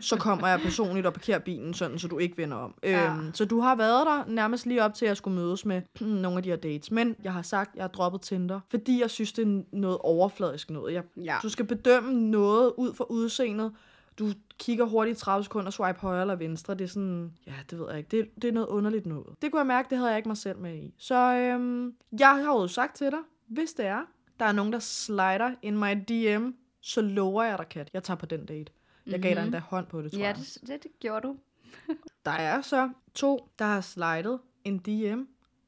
så 0.00 0.16
kommer 0.16 0.48
jeg 0.48 0.60
personligt 0.60 1.06
og 1.06 1.12
parkerer 1.12 1.38
bilen 1.38 1.74
sådan, 1.74 1.98
så 1.98 2.08
du 2.08 2.18
ikke 2.18 2.36
vender 2.38 2.56
om. 2.56 2.74
Ja. 2.82 3.14
Øhm, 3.14 3.34
så 3.34 3.44
du 3.44 3.60
har 3.60 3.74
været 3.76 4.06
der 4.06 4.24
nærmest 4.34 4.66
lige 4.66 4.84
op 4.84 4.94
til, 4.94 5.04
at 5.04 5.08
jeg 5.08 5.16
skulle 5.16 5.34
mødes 5.36 5.64
med 5.64 5.82
nogle 6.00 6.36
af 6.36 6.42
de 6.42 6.48
her 6.48 6.56
dates. 6.56 6.90
Men 6.90 7.16
jeg 7.24 7.32
har 7.32 7.42
sagt, 7.42 7.70
at 7.70 7.76
jeg 7.76 7.82
har 7.82 7.88
droppet 7.88 8.20
Tinder, 8.20 8.60
fordi 8.70 9.00
jeg 9.00 9.10
synes, 9.10 9.32
det 9.32 9.48
er 9.48 9.62
noget 9.72 9.98
overfladisk 10.00 10.70
noget. 10.70 10.94
Jeg, 10.94 11.02
Ja. 11.16 11.36
du 11.42 11.48
skal 11.48 11.64
bedømme 11.64 12.30
noget 12.30 12.72
ud 12.76 12.94
fra 12.94 13.04
udseendet. 13.10 13.72
Du 14.18 14.28
kigger 14.58 14.84
hurtigt 14.84 15.18
i 15.18 15.20
30 15.20 15.44
sekunder, 15.44 15.70
swipe 15.70 15.98
højre 16.00 16.20
eller 16.20 16.34
venstre. 16.34 16.74
Det 16.74 16.84
er 16.84 16.88
sådan, 16.88 17.32
ja, 17.46 17.52
det 17.70 17.78
ved 17.78 17.86
jeg 17.88 17.98
ikke. 17.98 18.16
Det, 18.16 18.28
det 18.42 18.48
er 18.48 18.52
noget 18.52 18.66
underligt 18.66 19.06
noget. 19.06 19.26
Det 19.42 19.50
kunne 19.52 19.60
jeg 19.60 19.66
mærke, 19.66 19.90
det 19.90 19.98
havde 19.98 20.10
jeg 20.10 20.16
ikke 20.18 20.28
mig 20.28 20.36
selv 20.36 20.58
med 20.58 20.74
i. 20.76 20.94
Så 20.98 21.14
øhm, 21.34 21.92
jeg 22.20 22.28
har 22.44 22.52
jo 22.52 22.68
sagt 22.68 22.96
til 22.96 23.06
dig, 23.06 23.18
hvis 23.48 23.72
det 23.72 23.86
er, 23.86 24.00
der 24.38 24.44
er 24.44 24.52
nogen, 24.52 24.72
der 24.72 24.78
slider 24.78 25.50
in 25.62 25.78
my 25.78 25.92
DM, 26.08 26.46
så 26.86 27.00
lover 27.00 27.42
jeg 27.42 27.58
dig, 27.58 27.68
Kat, 27.68 27.90
jeg 27.92 28.02
tager 28.02 28.18
på 28.18 28.26
den 28.26 28.46
date. 28.46 28.72
Jeg 29.06 29.20
gav 29.22 29.34
dig 29.34 29.42
endda 29.44 29.58
hånd 29.58 29.86
på 29.86 30.02
det, 30.02 30.12
tror 30.12 30.18
Ja, 30.20 30.26
jeg. 30.26 30.36
det, 30.36 30.58
det, 30.66 30.82
det 30.82 30.90
gjorde 31.00 31.26
du. 31.28 31.36
Der 32.24 32.30
er 32.30 32.60
så 32.62 32.90
to, 33.14 33.48
der 33.58 33.64
har 33.64 33.80
slidet 33.80 34.40
en 34.64 34.78
DM. 34.78 35.22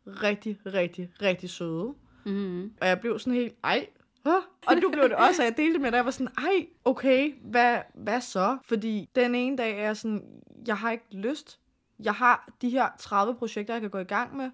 Rigtig, 0.07 0.59
rigtig, 0.67 1.11
rigtig 1.23 1.51
søde. 1.51 1.95
Mm-hmm. 2.25 2.73
Og 2.81 2.89
jeg 2.89 3.01
blev 3.01 3.19
sådan 3.19 3.33
helt, 3.33 3.55
ej, 3.65 3.87
Huh? 4.25 4.43
Og 4.67 4.77
nu 4.83 4.91
blev 4.91 5.03
det 5.05 5.13
også, 5.17 5.43
at 5.43 5.47
jeg 5.47 5.57
delte 5.57 5.73
det 5.73 5.81
med 5.81 5.91
dig, 5.91 5.97
jeg 5.97 6.05
var 6.05 6.11
sådan, 6.11 6.33
ej, 6.39 6.67
okay, 6.85 7.35
hvad, 7.43 7.79
hvad 7.95 8.21
så? 8.21 8.59
Fordi 8.65 9.09
den 9.15 9.35
ene 9.35 9.57
dag 9.57 9.79
er 9.79 9.83
jeg 9.83 9.97
sådan, 9.97 10.43
jeg 10.67 10.77
har 10.79 10.91
ikke 10.91 11.05
lyst. 11.11 11.61
Jeg 12.03 12.15
har 12.15 12.49
de 12.63 12.71
her 12.71 12.89
30 12.99 13.35
projekter, 13.35 13.75
jeg 13.75 13.81
kan 13.81 13.91
gå 13.91 13.99
i 13.99 14.05
gang 14.05 14.37
med. 14.37 14.51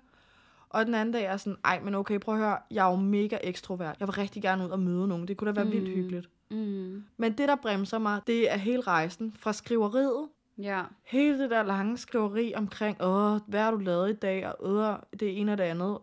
Og 0.74 0.86
den 0.86 0.94
anden 0.94 1.12
dag 1.12 1.24
er 1.24 1.30
jeg 1.30 1.40
sådan, 1.40 1.56
ej, 1.64 1.80
men 1.80 1.94
okay, 1.94 2.18
prøv 2.18 2.34
at 2.34 2.40
høre, 2.40 2.58
jeg 2.70 2.86
er 2.86 2.90
jo 2.90 2.96
mega 2.96 3.36
ekstrovert. 3.42 3.96
Jeg 4.00 4.08
vil 4.08 4.14
rigtig 4.14 4.42
gerne 4.42 4.64
ud 4.64 4.70
og 4.70 4.78
møde 4.80 5.08
nogen. 5.08 5.28
Det 5.28 5.36
kunne 5.36 5.48
da 5.48 5.54
være 5.54 5.64
mm. 5.64 5.70
vildt 5.72 5.88
hyggeligt. 5.88 6.28
Mm. 6.50 7.04
Men 7.16 7.32
det, 7.32 7.48
der 7.48 7.56
bremser 7.56 7.98
mig, 7.98 8.20
det 8.26 8.52
er 8.52 8.56
hele 8.56 8.80
rejsen 8.80 9.34
fra 9.38 9.52
skriveriet. 9.52 10.28
Ja. 10.58 10.82
Hele 11.04 11.38
det 11.42 11.50
der 11.50 11.62
lange 11.62 11.98
skriveri 11.98 12.52
omkring, 12.56 12.96
åh, 13.02 13.38
hvad 13.46 13.60
har 13.60 13.70
du 13.70 13.76
lavet 13.76 14.10
i 14.10 14.12
dag, 14.12 14.60
og 14.60 14.90
øh, 14.92 15.20
det 15.20 15.40
ene 15.40 15.52
og 15.52 15.58
det 15.58 15.64
andet. 15.64 15.98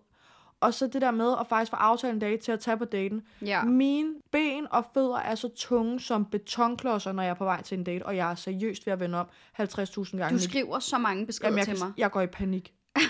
Og 0.59 0.73
så 0.73 0.87
det 0.87 1.01
der 1.01 1.11
med 1.11 1.33
at 1.39 1.47
faktisk 1.47 1.69
få 1.71 1.75
aftalt 1.75 2.13
en 2.13 2.19
dag 2.19 2.39
til 2.39 2.51
at 2.51 2.59
tage 2.59 2.77
på 2.77 2.85
daten. 2.85 3.21
Ja. 3.41 3.63
Mine 3.63 4.13
ben 4.31 4.67
og 4.71 4.85
fødder 4.93 5.17
er 5.17 5.35
så 5.35 5.49
tunge 5.55 5.99
som 5.99 6.25
betonklodser, 6.25 7.11
når 7.11 7.23
jeg 7.23 7.29
er 7.29 7.33
på 7.33 7.43
vej 7.43 7.61
til 7.61 7.77
en 7.77 7.83
date, 7.83 8.05
og 8.05 8.15
jeg 8.15 8.31
er 8.31 8.35
seriøst 8.35 8.85
ved 8.85 8.93
at 8.93 8.99
vende 8.99 9.17
op 9.19 9.31
50.000 9.59 10.17
gange. 10.17 10.37
Du 10.37 10.43
skriver 10.43 10.79
så 10.79 10.97
mange 10.97 11.25
beskeder 11.25 11.47
Jamen, 11.47 11.57
jeg, 11.57 11.65
til 11.65 11.77
kan- 11.77 11.85
mig. 11.87 11.93
jeg 11.97 12.11
går 12.11 12.21
i 12.21 12.27
panik. 12.27 12.73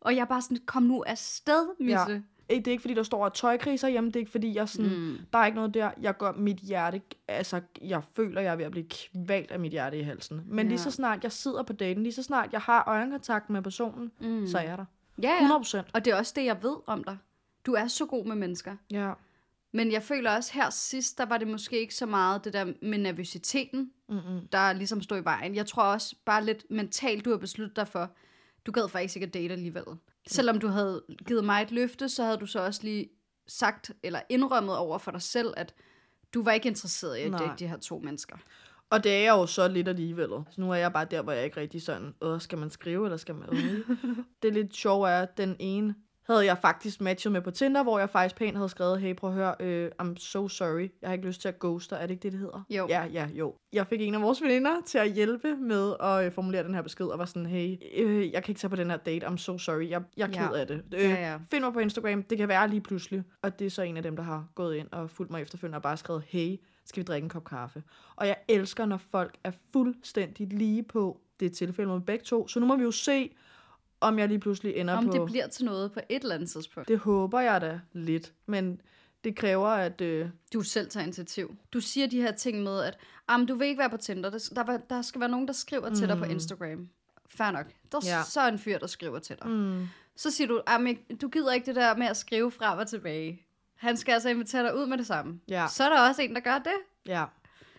Og 0.00 0.14
jeg 0.16 0.20
er 0.20 0.24
bare 0.26 0.42
sådan, 0.42 0.58
kom 0.66 0.82
nu 0.82 1.02
afsted, 1.06 1.68
Misse. 1.80 1.98
Ja. 2.12 2.20
Det 2.56 2.66
er 2.66 2.70
ikke, 2.70 2.80
fordi 2.80 2.94
der 2.94 3.02
står 3.02 3.28
tøjkriser 3.28 3.88
hjemme. 3.88 4.08
Det 4.10 4.16
er 4.16 4.20
ikke, 4.20 4.30
fordi 4.30 4.54
jeg 4.54 4.68
sådan... 4.68 4.90
Mm. 4.98 5.16
Der 5.32 5.38
er 5.38 5.46
ikke 5.46 5.56
noget 5.56 5.74
der. 5.74 5.90
Jeg 6.00 6.16
gør 6.16 6.32
mit 6.32 6.56
hjerte... 6.56 7.00
Altså, 7.28 7.60
jeg 7.82 8.02
føler, 8.16 8.40
jeg 8.40 8.52
er 8.52 8.56
ved 8.56 8.64
at 8.64 8.70
blive 8.70 8.86
kvalt 8.88 9.50
af 9.50 9.60
mit 9.60 9.72
hjerte 9.72 9.98
i 9.98 10.02
halsen. 10.02 10.42
Men 10.46 10.66
Ja. 10.66 10.68
lige 10.70 10.78
så 10.78 10.90
snart 10.90 11.22
jeg 11.24 11.32
sidder 11.32 11.62
på 11.62 11.72
daten, 11.72 12.02
lige 12.02 12.12
så 12.12 12.22
snart 12.22 12.52
jeg 12.52 12.60
har 12.60 12.84
øjenkontakt 12.86 13.50
med 13.50 13.62
personen, 13.62 14.10
Mm. 14.20 14.46
så 14.46 14.58
er 14.58 14.62
jeg 14.62 14.78
der. 14.78 14.84
Ja, 15.22 15.28
ja. 15.28 15.34
100 15.36 15.58
procent. 15.58 15.86
Og 15.94 16.04
det 16.04 16.10
er 16.12 16.16
også 16.16 16.32
det, 16.36 16.44
jeg 16.44 16.62
ved 16.62 16.76
om 16.86 17.04
dig. 17.04 17.16
Du 17.66 17.72
er 17.72 17.86
så 17.86 18.06
god 18.06 18.24
med 18.26 18.36
mennesker. 18.36 18.76
Ja. 18.90 19.12
Men 19.72 19.92
jeg 19.92 20.02
føler 20.02 20.30
også 20.36 20.52
her 20.54 20.70
sidst, 20.70 21.18
der 21.18 21.26
var 21.26 21.38
det 21.38 21.48
måske 21.48 21.80
ikke 21.80 21.94
så 21.94 22.06
meget 22.06 22.44
det 22.44 22.52
der 22.52 22.64
med 22.82 22.98
nervøsiteten, 22.98 23.90
Mm-mm. 24.08 24.48
der 24.52 24.72
ligesom 24.72 25.02
stod 25.02 25.18
i 25.20 25.24
vejen. 25.24 25.54
Jeg 25.54 25.66
tror 25.66 25.82
også 25.82 26.16
bare 26.24 26.44
lidt 26.44 26.64
mentalt, 26.70 27.24
du 27.24 27.30
har 27.30 27.36
besluttet 27.36 27.76
dig 27.76 27.88
for, 27.88 28.10
du 28.66 28.72
gad 28.72 28.88
faktisk 28.88 29.16
ikke 29.16 29.26
at 29.26 29.34
date 29.34 29.52
alligevel. 29.52 29.84
Selvom 30.26 30.58
du 30.58 30.68
havde 30.68 31.02
givet 31.26 31.44
mig 31.44 31.62
et 31.62 31.70
løfte, 31.70 32.08
så 32.08 32.24
havde 32.24 32.36
du 32.36 32.46
så 32.46 32.60
også 32.60 32.80
lige 32.82 33.08
sagt, 33.46 33.90
eller 34.02 34.20
indrømmet 34.28 34.76
over 34.76 34.98
for 34.98 35.10
dig 35.10 35.22
selv, 35.22 35.54
at 35.56 35.74
du 36.34 36.42
var 36.42 36.52
ikke 36.52 36.68
interesseret 36.68 37.16
i 37.16 37.20
at 37.20 37.32
date 37.32 37.52
de 37.58 37.66
her 37.66 37.76
to 37.76 37.98
mennesker. 37.98 38.36
Og 38.90 39.04
det 39.04 39.12
er 39.12 39.20
jeg 39.20 39.30
jo 39.30 39.46
så 39.46 39.68
lidt 39.68 39.88
alligevel. 39.88 40.28
Så 40.28 40.60
nu 40.60 40.70
er 40.70 40.74
jeg 40.74 40.92
bare 40.92 41.04
der, 41.04 41.22
hvor 41.22 41.32
jeg 41.32 41.44
ikke 41.44 41.60
rigtig 41.60 41.82
sådan, 41.82 42.14
Åh, 42.20 42.40
skal 42.40 42.58
man 42.58 42.70
skrive, 42.70 43.04
eller 43.04 43.16
skal 43.16 43.34
man... 43.34 43.48
Øh. 43.52 43.96
det 44.42 44.48
er 44.48 44.52
lidt 44.52 44.76
sjovt, 44.76 45.08
er, 45.08 45.20
at 45.22 45.36
den 45.36 45.56
ene 45.58 45.94
havde 46.32 46.46
jeg 46.46 46.58
faktisk 46.58 47.00
matchet 47.00 47.32
med 47.32 47.40
på 47.40 47.50
Tinder, 47.50 47.82
hvor 47.82 47.98
jeg 47.98 48.10
faktisk 48.10 48.36
pænt 48.36 48.56
havde 48.56 48.68
skrevet, 48.68 49.00
hey, 49.00 49.14
prøv 49.14 49.30
at 49.30 49.36
høre, 49.36 49.54
øh, 49.60 49.90
I'm 50.02 50.14
so 50.18 50.48
sorry, 50.48 50.88
jeg 51.02 51.08
har 51.08 51.12
ikke 51.14 51.26
lyst 51.26 51.40
til 51.40 51.48
at 51.48 51.58
ghoste. 51.58 51.94
Er 51.94 52.00
det 52.00 52.10
ikke 52.10 52.22
det, 52.22 52.32
det 52.32 52.40
hedder? 52.40 52.62
Jo. 52.70 52.86
Ja, 52.88 53.04
ja, 53.12 53.26
jo. 53.34 53.54
Jeg 53.72 53.86
fik 53.86 54.00
en 54.00 54.14
af 54.14 54.22
vores 54.22 54.42
veninder 54.42 54.70
til 54.86 54.98
at 54.98 55.12
hjælpe 55.12 55.56
med 55.56 55.94
at 56.00 56.24
øh, 56.26 56.32
formulere 56.32 56.62
den 56.64 56.74
her 56.74 56.82
besked, 56.82 57.06
og 57.06 57.18
var 57.18 57.24
sådan, 57.24 57.46
hey, 57.46 57.76
øh, 57.96 58.32
jeg 58.32 58.42
kan 58.44 58.50
ikke 58.52 58.58
tage 58.60 58.68
på 58.70 58.76
den 58.76 58.90
her 58.90 58.96
date, 58.96 59.26
I'm 59.26 59.36
so 59.36 59.58
sorry, 59.58 59.88
jeg, 59.90 60.02
jeg 60.16 60.28
er 60.36 60.42
Ja. 60.42 60.48
ked 60.48 60.56
af 60.56 60.66
det. 60.66 60.82
Øh, 60.94 61.00
Ja, 61.00 61.30
ja. 61.30 61.38
Find 61.50 61.64
mig 61.64 61.72
på 61.72 61.78
Instagram, 61.78 62.22
det 62.22 62.38
kan 62.38 62.48
være 62.48 62.68
lige 62.68 62.80
pludselig. 62.80 63.22
Og 63.42 63.58
det 63.58 63.66
er 63.66 63.70
så 63.70 63.82
en 63.82 63.96
af 63.96 64.02
dem, 64.02 64.16
der 64.16 64.22
har 64.22 64.48
gået 64.54 64.76
ind 64.76 64.88
og 64.92 65.10
fulgt 65.10 65.30
mig 65.32 65.42
efterfølgende 65.42 65.76
og 65.76 65.82
bare 65.82 65.96
skrevet, 65.96 66.22
hey, 66.26 66.56
skal 66.84 67.00
vi 67.00 67.04
drikke 67.04 67.24
en 67.24 67.28
kop 67.30 67.44
kaffe? 67.44 67.82
Og 68.16 68.26
jeg 68.26 68.36
elsker, 68.48 68.86
når 68.86 68.96
folk 69.10 69.34
er 69.44 69.50
fuldstændig 69.72 70.46
lige 70.52 70.82
på 70.82 71.20
det 71.40 71.52
tilfælde 71.52 71.90
med 71.92 72.00
begge 72.00 72.24
to. 72.24 72.48
Så 72.48 72.60
nu 72.60 72.66
må 72.66 72.76
vi 72.76 72.82
jo 72.82 72.90
se, 72.90 73.30
om 74.00 74.18
jeg 74.18 74.28
lige 74.28 74.38
pludselig 74.40 74.74
ender 74.76 74.94
Om 74.96 75.06
på... 75.06 75.12
det 75.12 75.26
bliver 75.26 75.46
til 75.46 75.64
noget 75.64 75.92
på 75.92 76.00
et 76.08 76.22
eller 76.22 76.34
andet 76.34 76.50
tidspunkt. 76.50 76.88
det 76.88 76.98
håber 76.98 77.40
jeg 77.40 77.60
da 77.60 77.80
lidt, 77.92 78.32
men 78.46 78.80
det 79.24 79.36
kræver, 79.36 79.68
at... 79.68 80.00
Øh, 80.00 80.28
Du 80.52 80.62
selv 80.62 80.90
tager 80.90 81.04
initiativ. 81.04 81.56
Du 81.72 81.80
siger 81.80 82.06
de 82.06 82.20
her 82.20 82.32
ting 82.32 82.62
med, 82.62 82.80
at 82.82 82.98
"Jamen, 83.30 83.46
du 83.46 83.54
vil 83.54 83.68
ikke 83.68 83.78
være 83.78 83.90
på 83.90 83.96
Tinder. 83.96 84.30
Der, 84.30 84.78
der, 84.90 85.02
skal 85.02 85.20
være 85.20 85.30
nogen, 85.30 85.46
der 85.46 85.52
skriver 85.52 85.88
mm. 85.88 85.94
til 85.94 86.08
dig 86.08 86.18
på 86.18 86.24
Instagram. 86.24 86.88
Fair 87.28 87.50
nok. 87.50 87.66
Der 87.92 87.98
er 87.98 88.16
Ja. 88.16 88.22
så 88.24 88.48
en 88.48 88.58
fyr, 88.58 88.78
der 88.78 88.86
skriver 88.86 89.18
til 89.18 89.36
dig. 89.42 89.48
mm, 89.50 89.86
Så 90.16 90.30
siger 90.30 90.48
du, 90.48 90.60
"Jamen, 90.68 90.96
du 91.22 91.28
gider 91.28 91.52
ikke 91.52 91.66
det 91.66 91.76
der 91.76 91.96
med 91.96 92.06
at 92.06 92.16
skrive 92.16 92.50
frem 92.50 92.78
og 92.78 92.88
tilbage. 92.88 93.42
Han 93.76 93.96
skal 93.96 94.12
altså 94.12 94.28
invitere 94.28 94.62
dig 94.62 94.76
ud 94.76 94.86
med 94.86 94.98
det 94.98 95.06
samme. 95.06 95.40
Ja. 95.48 95.66
Så 95.70 95.84
er 95.84 95.88
der 95.88 96.08
også 96.08 96.22
en, 96.22 96.34
der 96.34 96.40
gør 96.40 96.58
det. 96.58 96.72
ja. 97.06 97.24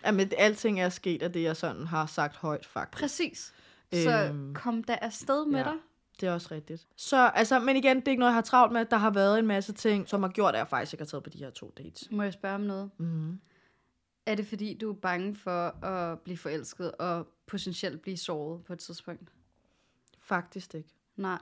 Jamen, 0.05 0.31
alting 0.37 0.81
er 0.81 0.89
sket 0.89 1.21
af 1.21 1.31
det, 1.33 1.43
jeg 1.43 1.57
sådan 1.57 1.87
har 1.87 2.05
sagt 2.05 2.35
højt, 2.35 2.65
faktisk. 2.65 3.01
Præcis. 3.03 3.53
Så 3.93 4.23
Øhm, 4.29 4.53
kom 4.53 4.83
der 4.83 4.95
afsted 4.95 5.45
med 5.45 5.59
ja. 5.59 5.65
dig. 5.65 5.73
Det 6.21 6.29
er 6.29 6.33
også 6.33 6.47
rigtigt. 6.51 6.87
Så, 6.95 7.31
altså, 7.35 7.59
men 7.59 7.75
igen, 7.75 7.99
det 7.99 8.07
er 8.07 8.11
ikke 8.11 8.19
noget, 8.19 8.31
jeg 8.31 8.35
har 8.35 8.41
travlt 8.41 8.73
med. 8.73 8.85
Der 8.85 8.97
har 8.97 9.09
været 9.09 9.39
en 9.39 9.47
masse 9.47 9.73
ting, 9.73 10.09
som 10.09 10.23
har 10.23 10.29
gjort, 10.29 10.53
at 10.53 10.59
jeg 10.59 10.67
faktisk 10.67 10.93
ikke 10.93 11.01
har 11.01 11.07
taget 11.07 11.23
på 11.23 11.29
de 11.29 11.37
her 11.37 11.49
to 11.49 11.73
dates. 11.77 12.07
Må 12.11 12.23
jeg 12.23 12.33
spørge 12.33 12.55
om 12.55 12.61
noget? 12.61 12.89
Mm. 12.97 13.39
Er 14.25 14.35
det 14.35 14.47
fordi, 14.47 14.73
du 14.73 14.89
er 14.89 14.95
bange 14.95 15.35
for 15.35 15.85
at 15.85 16.19
blive 16.19 16.37
forelsket 16.37 16.91
og 16.91 17.27
potentielt 17.47 18.01
blive 18.01 18.17
såret 18.17 18.63
på 18.63 18.73
et 18.73 18.79
tidspunkt? 18.79 19.29
Faktisk 20.19 20.75
ikke. 20.75 20.89
Nej. 21.15 21.39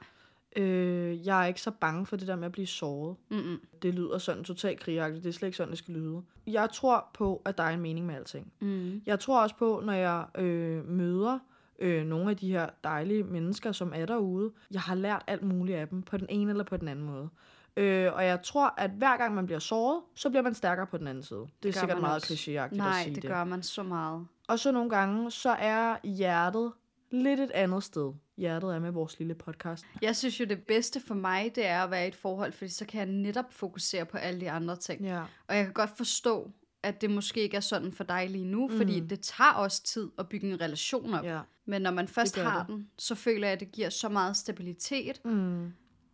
Øh, 0.56 1.28
jeg 1.28 1.42
er 1.42 1.46
ikke 1.46 1.62
så 1.62 1.72
bange 1.72 2.06
for 2.06 2.16
det 2.16 2.28
der 2.28 2.36
med 2.36 2.46
at 2.46 2.52
blive 2.52 2.68
såret. 2.68 3.16
Mm-mm. 3.30 3.60
Det 3.82 3.94
lyder 3.94 4.18
sådan 4.18 4.44
totalt 4.44 4.80
krigagtigt. 4.80 5.24
Det 5.24 5.30
er 5.30 5.34
slet 5.34 5.48
ikke 5.48 5.58
sådan, 5.58 5.70
det 5.70 5.78
skal 5.78 5.94
lyde. 5.94 6.22
Jeg 6.48 6.70
tror 6.74 7.10
på, 7.14 7.42
at 7.46 7.58
der 7.58 7.64
er 7.64 7.70
en 7.70 7.82
mening 7.82 8.06
med 8.06 8.16
alting. 8.16 8.54
Mm. 8.60 9.02
Jeg 9.06 9.20
tror 9.20 9.42
også 9.42 9.56
på, 9.56 9.82
når 9.86 9.94
jeg 9.94 10.26
øh, 10.36 10.88
møder 10.90 11.40
øh, 11.82 12.06
nogle 12.06 12.30
af 12.30 12.38
de 12.38 12.52
her 12.52 12.70
dejlige 12.84 13.24
mennesker, 13.24 13.72
som 13.72 13.92
er 13.96 14.06
derude. 14.06 14.52
Jeg 14.72 14.82
har 14.82 14.96
lært 14.96 15.24
alt 15.28 15.44
muligt 15.44 15.78
af 15.78 15.88
dem, 15.88 16.02
på 16.02 16.18
den 16.18 16.28
ene 16.30 16.52
eller 16.52 16.64
på 16.64 16.78
den 16.78 16.88
anden 16.88 17.06
måde. 17.06 17.30
Øh, 17.78 18.14
og 18.14 18.26
jeg 18.26 18.42
tror, 18.44 18.74
at 18.78 18.92
hver 18.92 19.18
gang 19.18 19.36
man 19.36 19.46
bliver 19.46 19.60
såret, 19.60 20.02
så 20.16 20.30
bliver 20.30 20.44
man 20.44 20.54
stærkere 20.54 20.88
på 20.88 20.98
den 20.98 21.08
anden 21.08 21.24
side. 21.24 21.46
Det 21.64 21.70
er 21.70 21.74
gør 21.74 21.80
sikkert 21.80 22.02
meget 22.02 22.32
klichéagtigt 22.32 22.60
at 22.60 22.72
Nej, 22.72 23.04
sige 23.04 23.16
det, 23.16 23.22
det. 23.24 23.32
gør 23.32 23.44
man 23.44 23.64
så 23.64 23.84
meget. 23.84 24.28
Og 24.48 24.60
så 24.60 24.72
nogle 24.72 24.90
gange, 24.90 25.32
så 25.32 25.50
er 25.50 26.08
hjertet 26.08 26.72
lidt 27.12 27.40
et 27.40 27.52
andet 27.52 27.84
sted. 27.84 28.14
Hjertet 28.38 28.76
er 28.76 28.80
med 28.80 28.92
vores 28.92 29.20
lille 29.20 29.36
podcast. 29.36 29.86
Jeg 30.02 30.16
synes 30.16 30.40
jo, 30.40 30.46
det 30.46 30.64
bedste 30.64 31.02
for 31.08 31.14
mig, 31.16 31.52
det 31.56 31.66
er 31.66 31.84
at 31.84 31.92
være 31.92 32.06
i 32.06 32.08
et 32.08 32.16
forhold, 32.16 32.52
fordi 32.52 32.72
så 32.72 32.86
kan 32.86 33.00
jeg 33.00 33.08
netop 33.08 33.46
fokusere 33.54 34.06
på 34.06 34.18
alle 34.18 34.42
de 34.42 34.52
andre 34.52 34.76
ting. 34.76 35.02
Ja. 35.02 35.22
Og 35.48 35.56
jeg 35.56 35.64
kan 35.64 35.74
godt 35.74 35.98
forstå, 35.98 36.52
at 36.84 37.02
det 37.02 37.10
måske 37.10 37.42
ikke 37.42 37.58
er 37.58 37.62
sådan 37.62 37.92
for 37.92 38.04
dig 38.04 38.30
lige 38.30 38.46
nu, 38.46 38.68
mm. 38.68 38.78
fordi 38.78 39.00
det 39.00 39.20
tager 39.20 39.52
også 39.52 39.84
tid 39.84 40.10
at 40.18 40.30
bygge 40.30 40.52
en 40.52 40.62
relation 40.62 41.14
op. 41.14 41.26
ja. 41.26 41.40
Men 41.66 41.82
når 41.82 41.92
man 41.92 42.08
først 42.08 42.38
har 42.38 42.60
det. 42.60 42.68
den, 42.68 42.90
så 42.98 43.16
føler 43.16 43.48
jeg, 43.48 43.54
at 43.54 43.60
det 43.60 43.72
giver 43.72 43.90
så 43.90 44.10
meget 44.10 44.38
stabilitet. 44.38 45.26
Mm. 45.26 45.74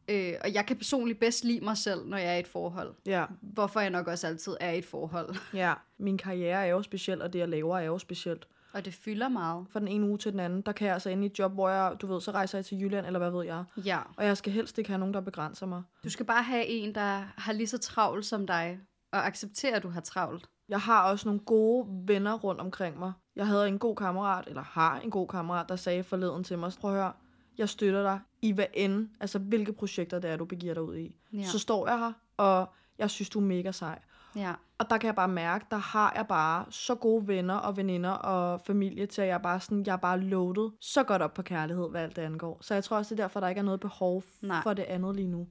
Øh, 0.10 0.34
og 0.43 0.54
jeg 0.54 0.65
kan 0.65 0.78
personligt 0.78 1.19
bedst 1.19 1.43
lide 1.43 1.60
mig 1.62 1.78
selv, 1.78 2.06
når 2.06 2.17
jeg 2.17 2.32
er 2.32 2.36
i 2.36 2.39
et 2.39 2.47
forhold. 2.47 2.93
Ja. 3.06 3.25
Hvorfor 3.41 3.80
jeg 3.80 3.89
nok 3.89 4.08
også 4.08 4.28
altid 4.28 4.56
er 4.60 4.71
i 4.71 4.78
et 4.78 4.86
forhold. 4.86 5.36
ja. 5.54 5.73
Min 5.97 6.17
karriere 6.17 6.65
er 6.65 6.71
jo 6.71 6.82
speciel, 6.82 7.21
og 7.21 7.34
det 7.34 7.39
jeg 7.39 7.49
laver 7.49 7.78
er 7.78 7.84
jo 7.84 7.97
specielt. 7.97 8.47
Og 8.73 8.86
det 8.86 8.93
fylder 8.93 9.30
meget. 9.30 9.65
Fra 9.69 9.80
den 9.80 9.88
ene 9.88 10.08
uge 10.08 10.17
til 10.17 10.32
den 10.32 10.39
anden, 10.39 10.62
der 10.62 10.71
kan 10.71 10.86
jeg 10.86 10.93
altså 10.93 11.10
ende 11.10 11.23
i 11.23 11.25
et 11.25 11.39
job, 11.39 11.54
hvor 11.54 11.69
jeg, 11.69 11.95
du 12.01 12.08
ved, 12.08 12.21
så 12.21 12.32
rejser 12.32 12.58
jeg 12.58 12.65
til 12.65 12.82
Jylland, 12.82 13.06
eller 13.06 13.19
hvad 13.19 13.32
ved 13.32 13.45
jeg. 13.45 13.63
Ja. 13.86 13.99
Og 14.17 14.25
jeg 14.25 14.38
skal 14.38 14.54
helst 14.54 14.78
ikke 14.78 14.89
have 14.89 14.99
nogen, 14.99 15.13
der 15.13 15.21
begrænser 15.21 15.65
mig. 15.65 15.84
Du 16.04 16.10
skal 16.10 16.25
bare 16.25 16.43
have 16.43 16.65
en, 16.65 16.95
der 16.95 17.23
har 17.38 17.54
lige 17.54 17.67
så 17.67 17.78
travlt 17.78 18.25
som 18.25 18.47
dig, 18.47 18.80
og 19.12 19.28
acceptere, 19.28 19.75
at 19.75 19.84
du 19.84 19.89
har 19.89 20.01
travlt. 20.01 20.49
Jeg 20.69 20.80
har 20.80 21.12
også 21.12 21.28
nogle 21.28 21.39
gode 21.39 21.88
venner 22.08 22.34
rundt 22.34 22.62
omkring 22.62 22.99
mig. 22.99 23.13
Jeg 23.36 23.47
havde 23.47 23.67
en 23.67 23.80
god 23.80 23.95
kammerat, 23.95 24.47
eller 24.47 24.63
har 24.63 24.99
en 24.99 25.12
god 25.12 25.28
kammerat, 25.28 25.69
der 25.69 25.75
sagde 25.75 26.04
forleden 26.04 26.43
til 26.43 26.60
mig, 26.60 26.71
prøv 26.82 26.91
at 26.91 26.97
høre, 26.97 27.12
jeg 27.58 27.69
støtter 27.69 28.04
dig 28.04 28.19
i 28.41 28.51
hvad 28.51 28.65
end, 28.73 29.10
altså 29.19 29.39
hvilke 29.39 29.73
projekter 29.73 30.19
det 30.19 30.30
er, 30.30 30.36
du 30.38 30.45
begiver 30.45 30.73
dig 30.73 30.84
ud 30.84 30.95
i. 30.95 31.15
Ja. 31.34 31.43
Så 31.43 31.60
står 31.60 31.88
jeg 31.88 31.99
her, 31.99 32.13
og 32.38 32.69
jeg 32.97 33.10
synes, 33.10 33.30
du 33.30 33.39
er 33.39 33.43
mega 33.43 33.71
sej. 33.71 33.99
Ja. 34.36 34.54
Og 34.78 34.89
der 34.89 34.97
kan 34.97 35.08
jeg 35.08 35.15
bare 35.15 35.28
mærke, 35.28 35.65
der 35.71 35.78
har 35.78 36.13
jeg 36.15 36.28
bare 36.28 36.65
så 36.69 36.95
gode 36.95 37.28
venner 37.28 37.56
og 37.56 37.78
veninder 37.78 38.10
og 38.10 38.62
familie 38.62 39.06
til, 39.06 39.21
at 39.21 39.28
jeg 39.28 39.41
bare 39.41 39.60
sådan, 39.60 39.84
jeg 39.86 39.93
er 39.93 39.97
bare 39.97 40.19
loaded 40.19 40.69
så 40.82 41.04
godt 41.04 41.21
op 41.21 41.34
på 41.34 41.41
kærlighed, 41.41 41.89
hvad 41.89 42.01
alt 42.01 42.15
det 42.15 42.21
angår. 42.21 42.58
Så 42.62 42.73
jeg 42.73 42.84
tror 42.84 42.97
også, 42.97 43.15
det 43.15 43.19
er 43.19 43.23
derfor, 43.23 43.39
der 43.39 43.47
ikke 43.47 43.60
er 43.60 43.63
noget 43.63 43.80
behov 43.80 44.23
Nej. 44.41 44.62
for 44.63 44.73
det 44.73 44.84
andet 44.84 45.15
lige 45.15 45.28
nu. 45.28 45.47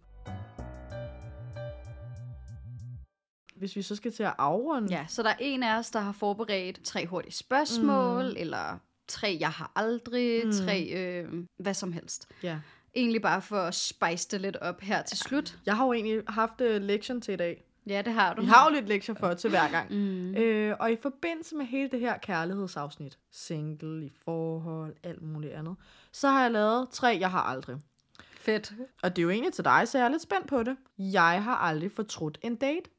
Hvis 3.64 3.76
vi 3.76 3.82
så 3.82 3.96
skal 3.96 4.12
til 4.12 4.22
at 4.22 4.34
afrunde. 4.38 4.88
Ja, 4.90 5.04
så 5.08 5.22
der 5.22 5.28
er 5.28 5.36
en 5.40 5.62
af 5.62 5.78
os, 5.78 5.90
der 5.90 6.00
har 6.00 6.12
forberedt 6.12 6.80
tre 6.84 7.06
hurtige 7.06 7.32
spørgsmål, 7.32 8.24
mm. 8.24 8.36
eller 8.36 8.78
tre 9.08 9.36
jeg 9.40 9.48
har 9.48 9.72
aldrig, 9.76 10.46
mm. 10.46 10.52
tre 10.52 10.82
øh, 10.82 11.44
hvad 11.58 11.74
som 11.74 11.92
helst. 11.92 12.28
ja. 12.42 12.58
Egentlig 12.96 13.22
bare 13.22 13.42
for 13.42 13.56
at 13.56 13.74
spice 13.74 14.28
det 14.30 14.40
lidt 14.40 14.56
op 14.56 14.80
her 14.80 15.02
til 15.02 15.18
slut. 15.18 15.58
Jeg 15.66 15.76
har 15.76 15.86
jo 15.86 15.92
egentlig 15.92 16.22
haft 16.28 16.60
uh, 16.60 16.66
lektion 16.66 17.20
til 17.20 17.34
i 17.34 17.36
dag. 17.36 17.64
Ja, 17.86 18.02
det 18.02 18.12
har 18.12 18.34
du. 18.34 18.40
Vi 18.42 18.46
har 18.46 18.68
jo 18.68 18.74
lidt 18.74 18.88
lektier 18.88 19.14
for 19.14 19.34
til 19.34 19.50
hver 19.50 19.70
gang. 19.70 19.92
Mm. 19.94 20.34
Øh, 20.34 20.76
og 20.80 20.92
i 20.92 20.96
forbindelse 21.02 21.56
med 21.56 21.66
hele 21.66 21.88
det 21.90 22.00
her 22.00 22.18
kærlighedsafsnit, 22.18 23.18
single, 23.32 24.06
i 24.06 24.12
forhold, 24.24 24.94
alt 25.02 25.22
muligt 25.22 25.52
andet, 25.52 25.76
så 26.12 26.28
har 26.28 26.42
jeg 26.42 26.50
lavet 26.50 26.88
tre, 26.90 27.16
jeg 27.20 27.30
har 27.30 27.42
aldrig. 27.42 27.76
Fedt. 28.44 28.72
Og 29.02 29.16
det 29.16 29.22
er 29.22 29.24
jo 29.24 29.30
egentlig 29.30 29.52
til 29.52 29.64
dig, 29.64 29.88
så 29.88 29.98
jeg 29.98 30.04
er 30.04 30.08
lidt 30.08 30.22
spændt 30.22 30.46
på 30.46 30.62
det. 30.62 30.76
Jeg 30.98 31.44
har 31.44 31.56
aldrig 31.56 31.92
fortrudt 31.92 32.38
en 32.42 32.56
date. 32.56 32.90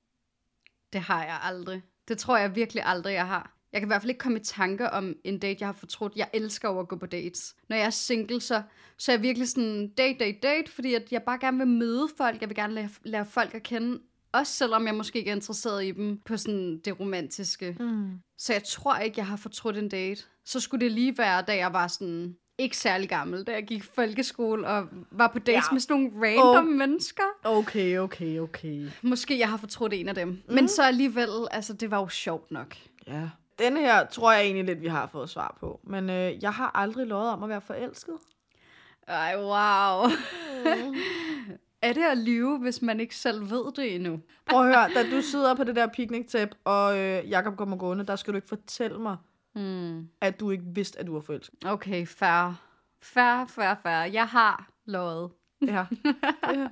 Det 0.96 1.04
har 1.04 1.24
jeg 1.24 1.40
aldrig. 1.44 1.84
Det 2.08 2.18
tror 2.18 2.38
jeg 2.38 2.56
virkelig 2.56 2.84
aldrig, 2.86 3.14
jeg 3.14 3.28
har. 3.28 3.56
Jeg 3.74 3.82
kan 3.82 3.88
i 3.88 3.90
hvert 3.90 4.02
fald 4.02 4.10
ikke 4.10 4.20
komme 4.20 4.40
i 4.40 4.44
tanke 4.44 4.90
om 4.90 5.16
en 5.24 5.40
date, 5.40 5.58
jeg 5.60 5.68
har 5.68 5.74
fortrudt. 5.74 6.16
Jeg 6.16 6.30
elsker 6.34 6.70
jo 6.70 6.80
at 6.80 6.88
gå 6.88 6.96
på 6.96 7.06
dates. 7.06 7.56
Når 7.70 7.76
jeg 7.76 7.86
er 7.86 7.90
single, 7.90 8.42
så, 8.42 8.62
så 8.98 9.12
er 9.12 9.16
jeg 9.16 9.24
virkelig 9.24 9.50
sådan 9.50 9.88
date, 9.88 10.20
date, 10.20 10.40
date, 10.44 10.72
fordi 10.72 10.94
at 10.94 11.12
jeg 11.12 11.24
bare 11.24 11.40
gerne 11.40 11.58
vil 11.58 11.68
møde 11.68 12.08
folk. 12.18 12.42
Jeg 12.42 12.50
vil 12.50 12.56
gerne 12.56 12.74
lære, 12.74 12.90
lære 13.04 13.26
folk 13.26 13.54
at 13.54 13.64
kende. 13.64 14.00
Også 14.32 14.54
selvom 14.54 14.88
jeg 14.88 14.96
måske 14.96 15.20
ikke 15.20 15.32
er 15.32 15.36
interesseret 15.36 15.86
i 15.86 15.92
dem 15.92 16.22
på 16.26 16.38
sådan 16.38 16.80
det 16.86 17.00
romantiske. 17.00 17.78
Mm. 17.80 18.20
Så 18.38 18.54
jeg 18.54 18.64
tror 18.64 18.98
ikke, 18.98 19.20
jeg 19.20 19.28
har 19.28 19.38
fortrudt 19.38 19.78
en 19.78 19.90
date. 19.90 20.24
Så 20.46 20.60
skulle 20.60 20.86
det 20.86 20.92
lige 20.92 21.18
være, 21.18 21.42
da 21.42 21.56
jeg 21.56 21.74
var 21.74 21.88
sådan 21.88 22.36
ikke 22.58 22.78
særlig 22.78 23.10
gammel, 23.10 23.44
da 23.44 23.52
jeg 23.52 23.64
gik 23.64 23.78
i 23.78 23.88
folkeskole 23.96 24.68
og 24.68 24.88
var 25.12 25.28
på 25.28 25.40
dates 25.40 25.66
Ja. 25.70 25.74
med 25.74 25.80
sådan 25.80 26.02
nogle 26.02 26.28
random 26.30 26.68
Oh. 26.68 26.74
mennesker. 26.74 27.24
Okay, 27.44 27.98
okay, 27.98 28.40
okay. 28.40 28.88
Måske 29.02 29.40
jeg 29.40 29.50
har 29.50 29.58
fortrudt 29.58 29.94
en 29.94 30.10
af 30.10 30.16
dem. 30.16 30.28
Mm. 30.28 30.54
Men 30.54 30.68
så 30.68 30.84
alligevel, 30.84 31.30
altså 31.52 31.74
det 31.74 31.92
var 31.92 32.00
jo 32.00 32.08
sjovt 32.08 32.52
nok. 32.52 32.76
Ja. 33.08 33.30
Denne 33.60 33.80
her 33.80 34.06
tror 34.06 34.32
jeg 34.32 34.42
egentlig 34.44 34.66
lidt, 34.66 34.82
vi 34.82 34.88
har 34.88 35.08
fået 35.08 35.30
svar 35.30 35.58
på. 35.60 35.80
Men 35.84 36.10
øh, 36.10 36.44
jeg 36.44 36.52
har 36.54 36.72
aldrig 36.76 37.08
lovet 37.08 37.30
om 37.30 37.44
at 37.44 37.50
være 37.50 37.62
forelsket. 37.62 38.14
Ej, 39.08 39.36
wow. 39.38 40.10
er 41.82 41.94
det 41.94 42.04
at 42.12 42.18
lyve, 42.18 42.58
hvis 42.58 42.82
man 42.82 43.00
ikke 43.00 43.16
selv 43.16 43.50
ved 43.50 43.72
det 43.76 43.96
endnu? 43.96 44.20
Prøv 44.46 44.60
at 44.60 44.66
høre, 44.76 44.90
da 45.04 45.10
du 45.16 45.22
sidder 45.22 45.56
på 45.56 45.64
det 45.64 45.76
der 45.76 45.88
picnic 45.88 46.34
og 46.64 46.98
øh, 46.98 47.30
Jakob 47.30 47.58
kommer 47.58 47.78
gående, 47.78 48.06
der 48.06 48.16
skal 48.16 48.34
du 48.34 48.36
ikke 48.36 48.48
fortælle 48.48 49.00
mig, 49.00 49.18
Hmm. 49.56 50.10
at 50.22 50.40
du 50.40 50.52
ikke 50.52 50.64
vidste, 50.68 51.00
at 51.00 51.08
du 51.08 51.14
var 51.14 51.22
forelsket. 51.22 51.66
Okay, 51.66 52.08
fair. 52.08 52.62
Fair, 53.02 53.46
fair, 53.46 53.76
fair. 53.84 54.04
Jeg 54.12 54.28
har 54.28 54.70
lovet. 54.86 55.32
Ja. 55.62 55.86
ja. 56.54 56.68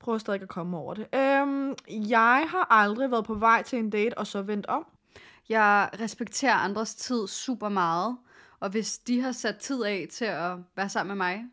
Prøv 0.00 0.18
stadig 0.18 0.42
at 0.42 0.48
komme 0.48 0.76
over 0.76 0.94
det. 0.94 1.06
Øhm, 1.14 1.74
jeg 1.88 2.46
har 2.48 2.66
aldrig 2.70 3.10
været 3.10 3.24
på 3.24 3.34
vej 3.34 3.62
til 3.62 3.78
en 3.78 3.90
date, 3.90 4.18
og 4.18 4.26
så 4.26 4.42
vendt 4.42 4.66
om. 4.66 4.86
Jeg 5.48 5.90
respekterer 6.00 6.54
andres 6.54 6.94
tid 6.94 7.26
super 7.26 7.68
meget, 7.68 8.16
og 8.60 8.70
hvis 8.70 8.98
de 8.98 9.20
har 9.20 9.32
sat 9.32 9.56
tid 9.56 9.82
af 9.82 10.06
til 10.10 10.24
at 10.24 10.56
være 10.76 10.88
sammen 10.88 11.18
med 11.18 11.26
mig, 11.26 11.44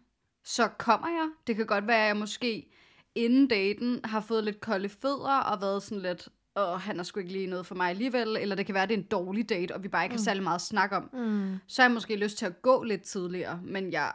så 0.43 0.67
kommer 0.67 1.07
jeg. 1.07 1.29
Det 1.47 1.55
kan 1.55 1.65
godt 1.65 1.87
være, 1.87 2.01
at 2.01 2.07
jeg 2.07 2.17
måske 2.17 2.71
inden 3.15 3.47
daten 3.47 4.01
har 4.05 4.21
fået 4.21 4.43
lidt 4.43 4.61
kolde 4.61 4.89
fødder 4.89 5.39
og 5.39 5.61
været 5.61 5.83
sådan 5.83 6.01
lidt, 6.01 6.29
åh, 6.55 6.79
han 6.79 6.99
er 6.99 7.03
sgu 7.03 7.19
ikke 7.19 7.31
lige 7.31 7.47
noget 7.47 7.65
for 7.65 7.75
mig 7.75 7.89
alligevel, 7.89 8.37
eller 8.37 8.55
det 8.55 8.65
kan 8.65 8.73
være, 8.73 8.83
at 8.83 8.89
det 8.89 8.95
er 8.95 8.99
en 8.99 9.07
dårlig 9.07 9.49
date, 9.49 9.75
og 9.75 9.83
vi 9.83 9.87
bare 9.87 10.03
ikke 10.03 10.15
har 10.15 10.23
særlig 10.23 10.43
meget 10.43 10.55
at 10.55 10.61
snakke 10.61 10.95
om. 10.95 11.09
Mm. 11.13 11.57
Så 11.67 11.81
har 11.81 11.89
jeg 11.89 11.93
måske 11.93 12.15
lyst 12.15 12.37
til 12.37 12.45
at 12.45 12.61
gå 12.61 12.83
lidt 12.83 13.01
tidligere, 13.01 13.61
men 13.63 13.91
jeg 13.91 14.11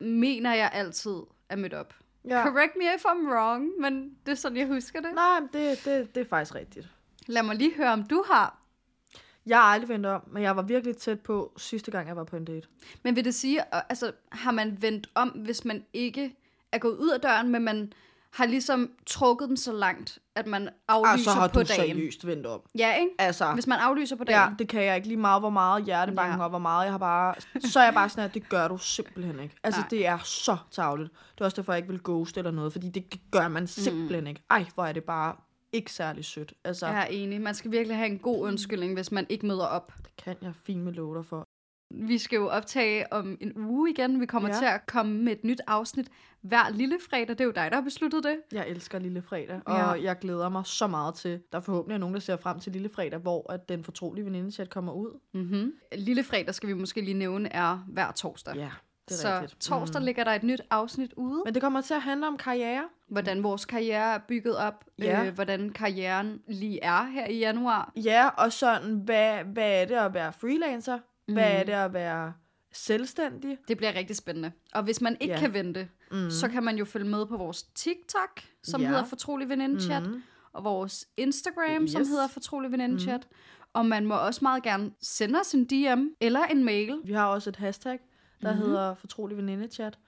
mener, 0.00 0.54
jeg 0.54 0.70
altid 0.72 1.16
er 1.48 1.56
mødt 1.56 1.74
op. 1.74 1.94
Ja. 2.24 2.42
Correct 2.44 2.72
me 2.76 2.84
if 2.96 3.04
I'm 3.04 3.32
wrong, 3.32 3.68
men 3.80 4.16
det 4.26 4.32
er 4.32 4.36
sådan, 4.36 4.58
jeg 4.58 4.66
husker 4.66 5.00
det. 5.00 5.14
Nej, 5.14 5.40
det, 5.52 5.84
det, 5.84 6.14
det 6.14 6.20
er 6.20 6.28
faktisk 6.28 6.54
rigtigt. 6.54 6.88
Lad 7.26 7.42
mig 7.42 7.56
lige 7.56 7.74
høre, 7.76 7.92
om 7.92 8.02
du 8.02 8.24
har. 8.26 8.58
Jeg 9.46 9.58
har 9.58 9.64
aldrig 9.64 9.88
vendt 9.88 10.06
om, 10.06 10.22
men 10.26 10.42
jeg 10.42 10.56
var 10.56 10.62
virkelig 10.62 10.96
tæt 10.96 11.20
på 11.20 11.52
sidste 11.56 11.90
gang, 11.90 12.08
jeg 12.08 12.16
var 12.16 12.24
på 12.24 12.36
en 12.36 12.44
date. 12.44 12.68
Men 13.02 13.16
vil 13.16 13.24
det 13.24 13.34
sige, 13.34 13.74
altså 13.90 14.12
har 14.32 14.50
man 14.50 14.82
vendt 14.82 15.10
om, 15.14 15.28
hvis 15.28 15.64
man 15.64 15.84
ikke 15.92 16.36
er 16.72 16.78
gået 16.78 16.96
ud 16.96 17.10
af 17.10 17.20
døren, 17.20 17.48
men 17.48 17.62
man 17.62 17.92
har 18.32 18.46
ligesom 18.46 18.90
trukket 19.06 19.48
den 19.48 19.56
så 19.56 19.72
langt, 19.72 20.18
at 20.36 20.46
man 20.46 20.68
aflyser 20.88 21.12
Altså, 21.12 21.30
har 21.30 21.48
på 21.48 21.52
du 21.62 21.66
dagen? 21.68 21.96
seriøst 21.96 22.26
vendt 22.26 22.46
om. 22.46 22.60
Ja, 22.78 22.94
ikke? 22.94 23.10
Altså, 23.18 23.52
Hvis 23.52 23.66
man 23.66 23.78
aflyser 23.78 24.16
på 24.16 24.24
dagen. 24.24 24.40
ja, 24.50 24.54
det 24.58 24.68
kan 24.68 24.82
jeg 24.82 24.96
ikke 24.96 25.08
lige 25.08 25.18
meget, 25.20 25.42
hvor 25.42 25.50
meget 25.50 25.84
hjertebanken 25.84 26.38
Ja. 26.38 26.44
og 26.44 26.50
hvor 26.50 26.58
meget 26.58 26.84
jeg 26.84 26.92
har 26.92 26.98
bare... 26.98 27.34
Så 27.64 27.80
er 27.80 27.84
jeg 27.84 27.94
bare 27.94 28.08
sådan, 28.08 28.24
at 28.24 28.34
det 28.34 28.48
gør 28.48 28.68
du 28.68 28.78
simpelthen 28.78 29.40
ikke. 29.40 29.54
Altså, 29.64 29.80
Nej. 29.80 29.88
det 29.88 30.06
er 30.06 30.18
så 30.18 30.56
tavligt. 30.70 31.10
Det 31.34 31.40
er 31.40 31.44
også 31.44 31.56
derfor, 31.56 31.72
jeg 31.72 31.78
ikke 31.78 31.88
vil 31.92 32.00
ghost 32.04 32.36
eller 32.38 32.50
noget, 32.50 32.72
fordi 32.72 32.88
det 32.88 33.20
gør 33.30 33.48
man 33.48 33.66
simpelthen 33.66 34.26
ikke. 34.26 34.42
Ej, 34.50 34.66
hvor 34.74 34.84
er 34.84 34.92
det 34.92 35.04
bare 35.04 35.34
ikke 35.72 35.92
særlig 35.92 36.24
sødt. 36.24 36.52
Altså, 36.64 36.86
Jeg 36.86 37.00
er 37.00 37.04
enig. 37.06 37.40
Man 37.40 37.54
skal 37.54 37.70
virkelig 37.70 37.96
have 37.96 38.08
en 38.10 38.18
god 38.18 38.38
undskyldning, 38.46 38.94
hvis 38.94 39.12
man 39.12 39.26
ikke 39.28 39.46
møder 39.46 39.66
op. 39.66 39.92
det 40.04 40.16
kan 40.24 40.36
jeg 40.42 40.52
fint 40.66 40.80
med 40.84 40.92
love 40.92 41.16
dig 41.16 41.24
for. 41.26 41.48
Vi 41.94 42.18
skal 42.18 42.36
jo 42.36 42.48
optage 42.48 43.12
om 43.12 43.36
en 43.40 43.52
uge 43.56 43.90
igen. 43.90 44.20
Vi 44.20 44.26
kommer 44.26 44.48
ja. 44.48 44.54
Ja. 44.54 44.58
til 44.60 44.66
at 44.66 44.86
komme 44.86 45.22
med 45.22 45.32
et 45.32 45.44
nyt 45.44 45.60
afsnit 45.66 46.08
hver 46.40 46.70
lille 46.70 46.98
fredag. 47.10 47.28
Det 47.28 47.40
er 47.40 47.44
jo 47.44 47.50
dig, 47.50 47.68
der 47.70 47.76
har 47.76 47.82
besluttet 47.84 48.24
det. 48.24 48.36
Jeg 48.52 48.68
elsker 48.68 48.98
Lille 48.98 49.22
Fredag, 49.22 49.60
Ja. 49.68 49.84
og 49.90 50.02
jeg 50.02 50.18
glæder 50.18 50.48
mig 50.48 50.66
så 50.66 50.86
meget 50.86 51.14
til, 51.14 51.40
der 51.52 51.60
forhåbentlig 51.60 51.94
er 51.94 51.98
nogen, 51.98 52.14
der 52.14 52.20
ser 52.20 52.36
frem 52.36 52.58
til 52.60 52.72
Lille 52.72 52.88
Fredag, 52.88 53.18
hvor 53.18 53.52
at 53.52 53.68
den 53.68 53.84
fortrolige 53.84 54.24
venindechat 54.24 54.70
kommer 54.70 54.92
ud. 54.92 55.18
Mm-hmm. 55.34 55.72
Lille 55.94 56.22
fredag 56.24 56.54
skal 56.54 56.68
vi 56.68 56.74
måske 56.74 57.00
lige 57.00 57.14
nævne 57.14 57.52
er 57.52 57.84
hver 57.88 58.12
torsdag. 58.12 58.54
Ja, 58.56 58.70
det 59.08 59.14
er 59.14 59.18
så 59.18 59.38
rigtigt. 59.40 59.60
torsdag 59.60 60.00
Mm. 60.00 60.04
ligger 60.04 60.24
der 60.24 60.30
et 60.32 60.42
nyt 60.42 60.60
afsnit 60.70 61.12
ude. 61.16 61.42
Men 61.44 61.54
det 61.54 61.62
kommer 61.62 61.80
til 61.80 61.94
at 61.94 62.02
handle 62.02 62.26
om 62.26 62.36
karriere. 62.36 62.84
hvordan 63.08 63.42
vores 63.42 63.64
karriere 63.64 64.14
er 64.14 64.18
bygget 64.28 64.56
op, 64.56 64.84
Ja. 64.98 65.24
øh, 65.26 65.34
hvordan 65.34 65.70
karrieren 65.70 66.40
lige 66.48 66.82
er 66.82 67.04
her 67.04 67.26
i 67.26 67.38
januar. 67.38 67.92
Ja, 67.96 68.28
og 68.28 68.52
sådan, 68.52 68.94
hvad, 68.96 69.44
hvad 69.44 69.82
er 69.82 69.84
det 69.84 69.94
at 69.94 70.14
være 70.14 70.32
freelancer? 70.32 70.98
Mm. 71.32 71.36
Hvad 71.36 71.52
er 71.52 71.64
det 71.64 71.72
at 71.72 71.92
være 71.92 72.32
selvstændig? 72.72 73.58
Det 73.68 73.76
bliver 73.76 73.94
rigtig 73.94 74.16
spændende. 74.16 74.52
Og 74.74 74.82
hvis 74.82 75.00
man 75.00 75.16
ikke 75.20 75.34
Ja. 75.34 75.40
kan 75.40 75.52
vente, 75.54 75.88
mm. 76.12 76.30
så 76.30 76.48
kan 76.48 76.62
man 76.62 76.76
jo 76.78 76.84
følge 76.84 77.08
med 77.08 77.26
på 77.26 77.36
vores 77.36 77.62
TikTok, 77.62 78.40
som 78.62 78.80
Ja. 78.80 78.88
hedder 78.88 79.04
Fortrolig 79.04 79.48
Venindechat, 79.48 80.02
Mhm. 80.02 80.22
og 80.52 80.64
vores 80.64 81.06
Instagram, 81.16 81.88
som 81.88 82.00
Yes. 82.00 82.08
hedder 82.08 82.28
Fortrolig 82.28 82.72
Venindechat. 82.72 83.26
Mm. 83.30 83.36
Og 83.72 83.86
man 83.86 84.06
må 84.06 84.14
også 84.14 84.38
meget 84.42 84.62
gerne 84.62 84.90
sende 85.00 85.40
os 85.40 85.52
en 85.54 85.64
DM 85.64 86.06
eller 86.20 86.44
en 86.44 86.64
mail. 86.64 87.00
Vi 87.04 87.12
har 87.12 87.26
også 87.26 87.50
et 87.50 87.56
hashtag, 87.56 87.98
der 88.42 88.52
mm-hmm. 88.52 88.66
hedder 88.68 88.94
fortrolig 88.94 89.36
venindechat. 89.36 89.98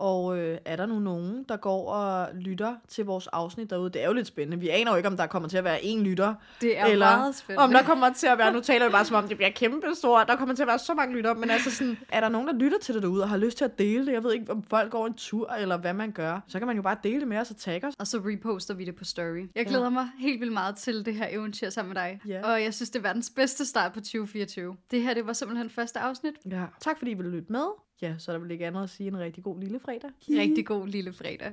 Og 0.00 0.38
øh, 0.38 0.58
er 0.64 0.76
der 0.76 0.86
nu 0.86 0.98
nogen, 0.98 1.44
der 1.48 1.56
går 1.56 1.90
og 1.92 2.28
lytter 2.34 2.74
til 2.88 3.04
vores 3.04 3.26
afsnit 3.26 3.70
derude? 3.70 3.90
Det 3.90 4.02
er 4.02 4.06
jo 4.06 4.12
lidt 4.12 4.26
spændende. 4.26 4.60
Vi 4.60 4.68
aner 4.68 4.90
jo 4.90 4.96
ikke, 4.96 5.08
om 5.08 5.16
der 5.16 5.26
kommer 5.26 5.48
til 5.48 5.56
at 5.56 5.64
være 5.64 5.78
én 5.78 5.98
lytter. 6.02 6.34
Det 6.60 6.78
er 6.78 6.84
eller 6.84 7.06
meget 7.16 7.34
spændende. 7.34 7.64
om 7.64 7.70
der 7.70 7.82
kommer 7.82 8.12
til 8.12 8.26
at 8.26 8.38
være, 8.38 8.52
nu 8.52 8.60
taler 8.60 8.86
vi 8.86 8.92
bare 8.92 9.04
som 9.04 9.16
om, 9.16 9.28
det 9.28 9.36
bliver 9.36 9.50
kæmpe 9.50 9.86
stort. 9.94 10.28
Der 10.28 10.36
kommer 10.36 10.54
til 10.54 10.62
at 10.62 10.66
være 10.66 10.78
så 10.78 10.94
mange 10.94 11.14
lytter. 11.16 11.34
Men 11.34 11.50
altså 11.50 11.70
sådan, 11.70 11.98
er 12.08 12.20
der 12.20 12.28
nogen, 12.28 12.48
der 12.48 12.54
lytter 12.54 12.78
til 12.78 12.94
det 12.94 13.02
derude 13.02 13.22
og 13.22 13.28
har 13.28 13.36
lyst 13.36 13.56
til 13.58 13.64
at 13.64 13.78
dele 13.78 14.06
det? 14.06 14.12
Jeg 14.12 14.24
ved 14.24 14.32
ikke, 14.32 14.52
om 14.52 14.62
folk 14.62 14.90
går 14.90 15.06
en 15.06 15.14
tur, 15.14 15.50
eller 15.52 15.76
hvad 15.76 15.92
man 15.92 16.10
gør. 16.12 16.40
Så 16.48 16.58
kan 16.58 16.66
man 16.66 16.76
jo 16.76 16.82
bare 16.82 16.96
dele 17.02 17.20
det 17.20 17.28
med 17.28 17.38
os 17.38 17.50
og 17.50 17.56
tagge 17.56 17.86
os. 17.86 17.94
Og 17.98 18.06
så 18.06 18.18
reposter 18.18 18.74
vi 18.74 18.84
det 18.84 18.96
på 18.96 19.04
story. 19.04 19.50
Jeg 19.54 19.66
glæder 19.66 19.84
Ja. 19.84 19.90
mig 19.90 20.08
helt 20.18 20.40
vildt 20.40 20.52
meget 20.52 20.76
til 20.76 21.06
det 21.06 21.14
her 21.14 21.26
eventyr 21.30 21.70
sammen 21.70 21.94
med 21.94 22.02
dig. 22.02 22.20
Ja. 22.28 22.52
Og 22.52 22.62
jeg 22.62 22.74
synes, 22.74 22.90
det 22.90 22.98
er 22.98 23.02
verdens 23.02 23.30
bedste 23.36 23.64
start 23.64 23.92
på 23.92 24.00
2024. 24.00 24.76
Det 24.90 25.02
her, 25.02 25.14
det 25.14 25.26
var 25.26 25.32
simpelthen 25.32 25.70
første 25.70 25.98
afsnit. 25.98 26.34
Ja. 26.50 26.64
Tak 26.80 26.98
fordi 26.98 27.10
I 27.10 27.14
ville 27.14 27.30
lytte 27.30 27.52
med. 27.52 27.64
Ja, 28.02 28.14
så 28.18 28.32
er 28.32 28.36
der 28.36 28.40
vel 28.40 28.50
ikke 28.50 28.66
andet 28.66 28.82
at 28.82 28.90
sige 28.90 29.08
en 29.08 29.18
rigtig 29.18 29.44
god 29.44 29.60
lille 29.60 29.80
fredag. 29.80 30.10
Rigtig 30.30 30.66
god 30.66 30.86
lille 30.88 31.12
fredag. 31.12 31.52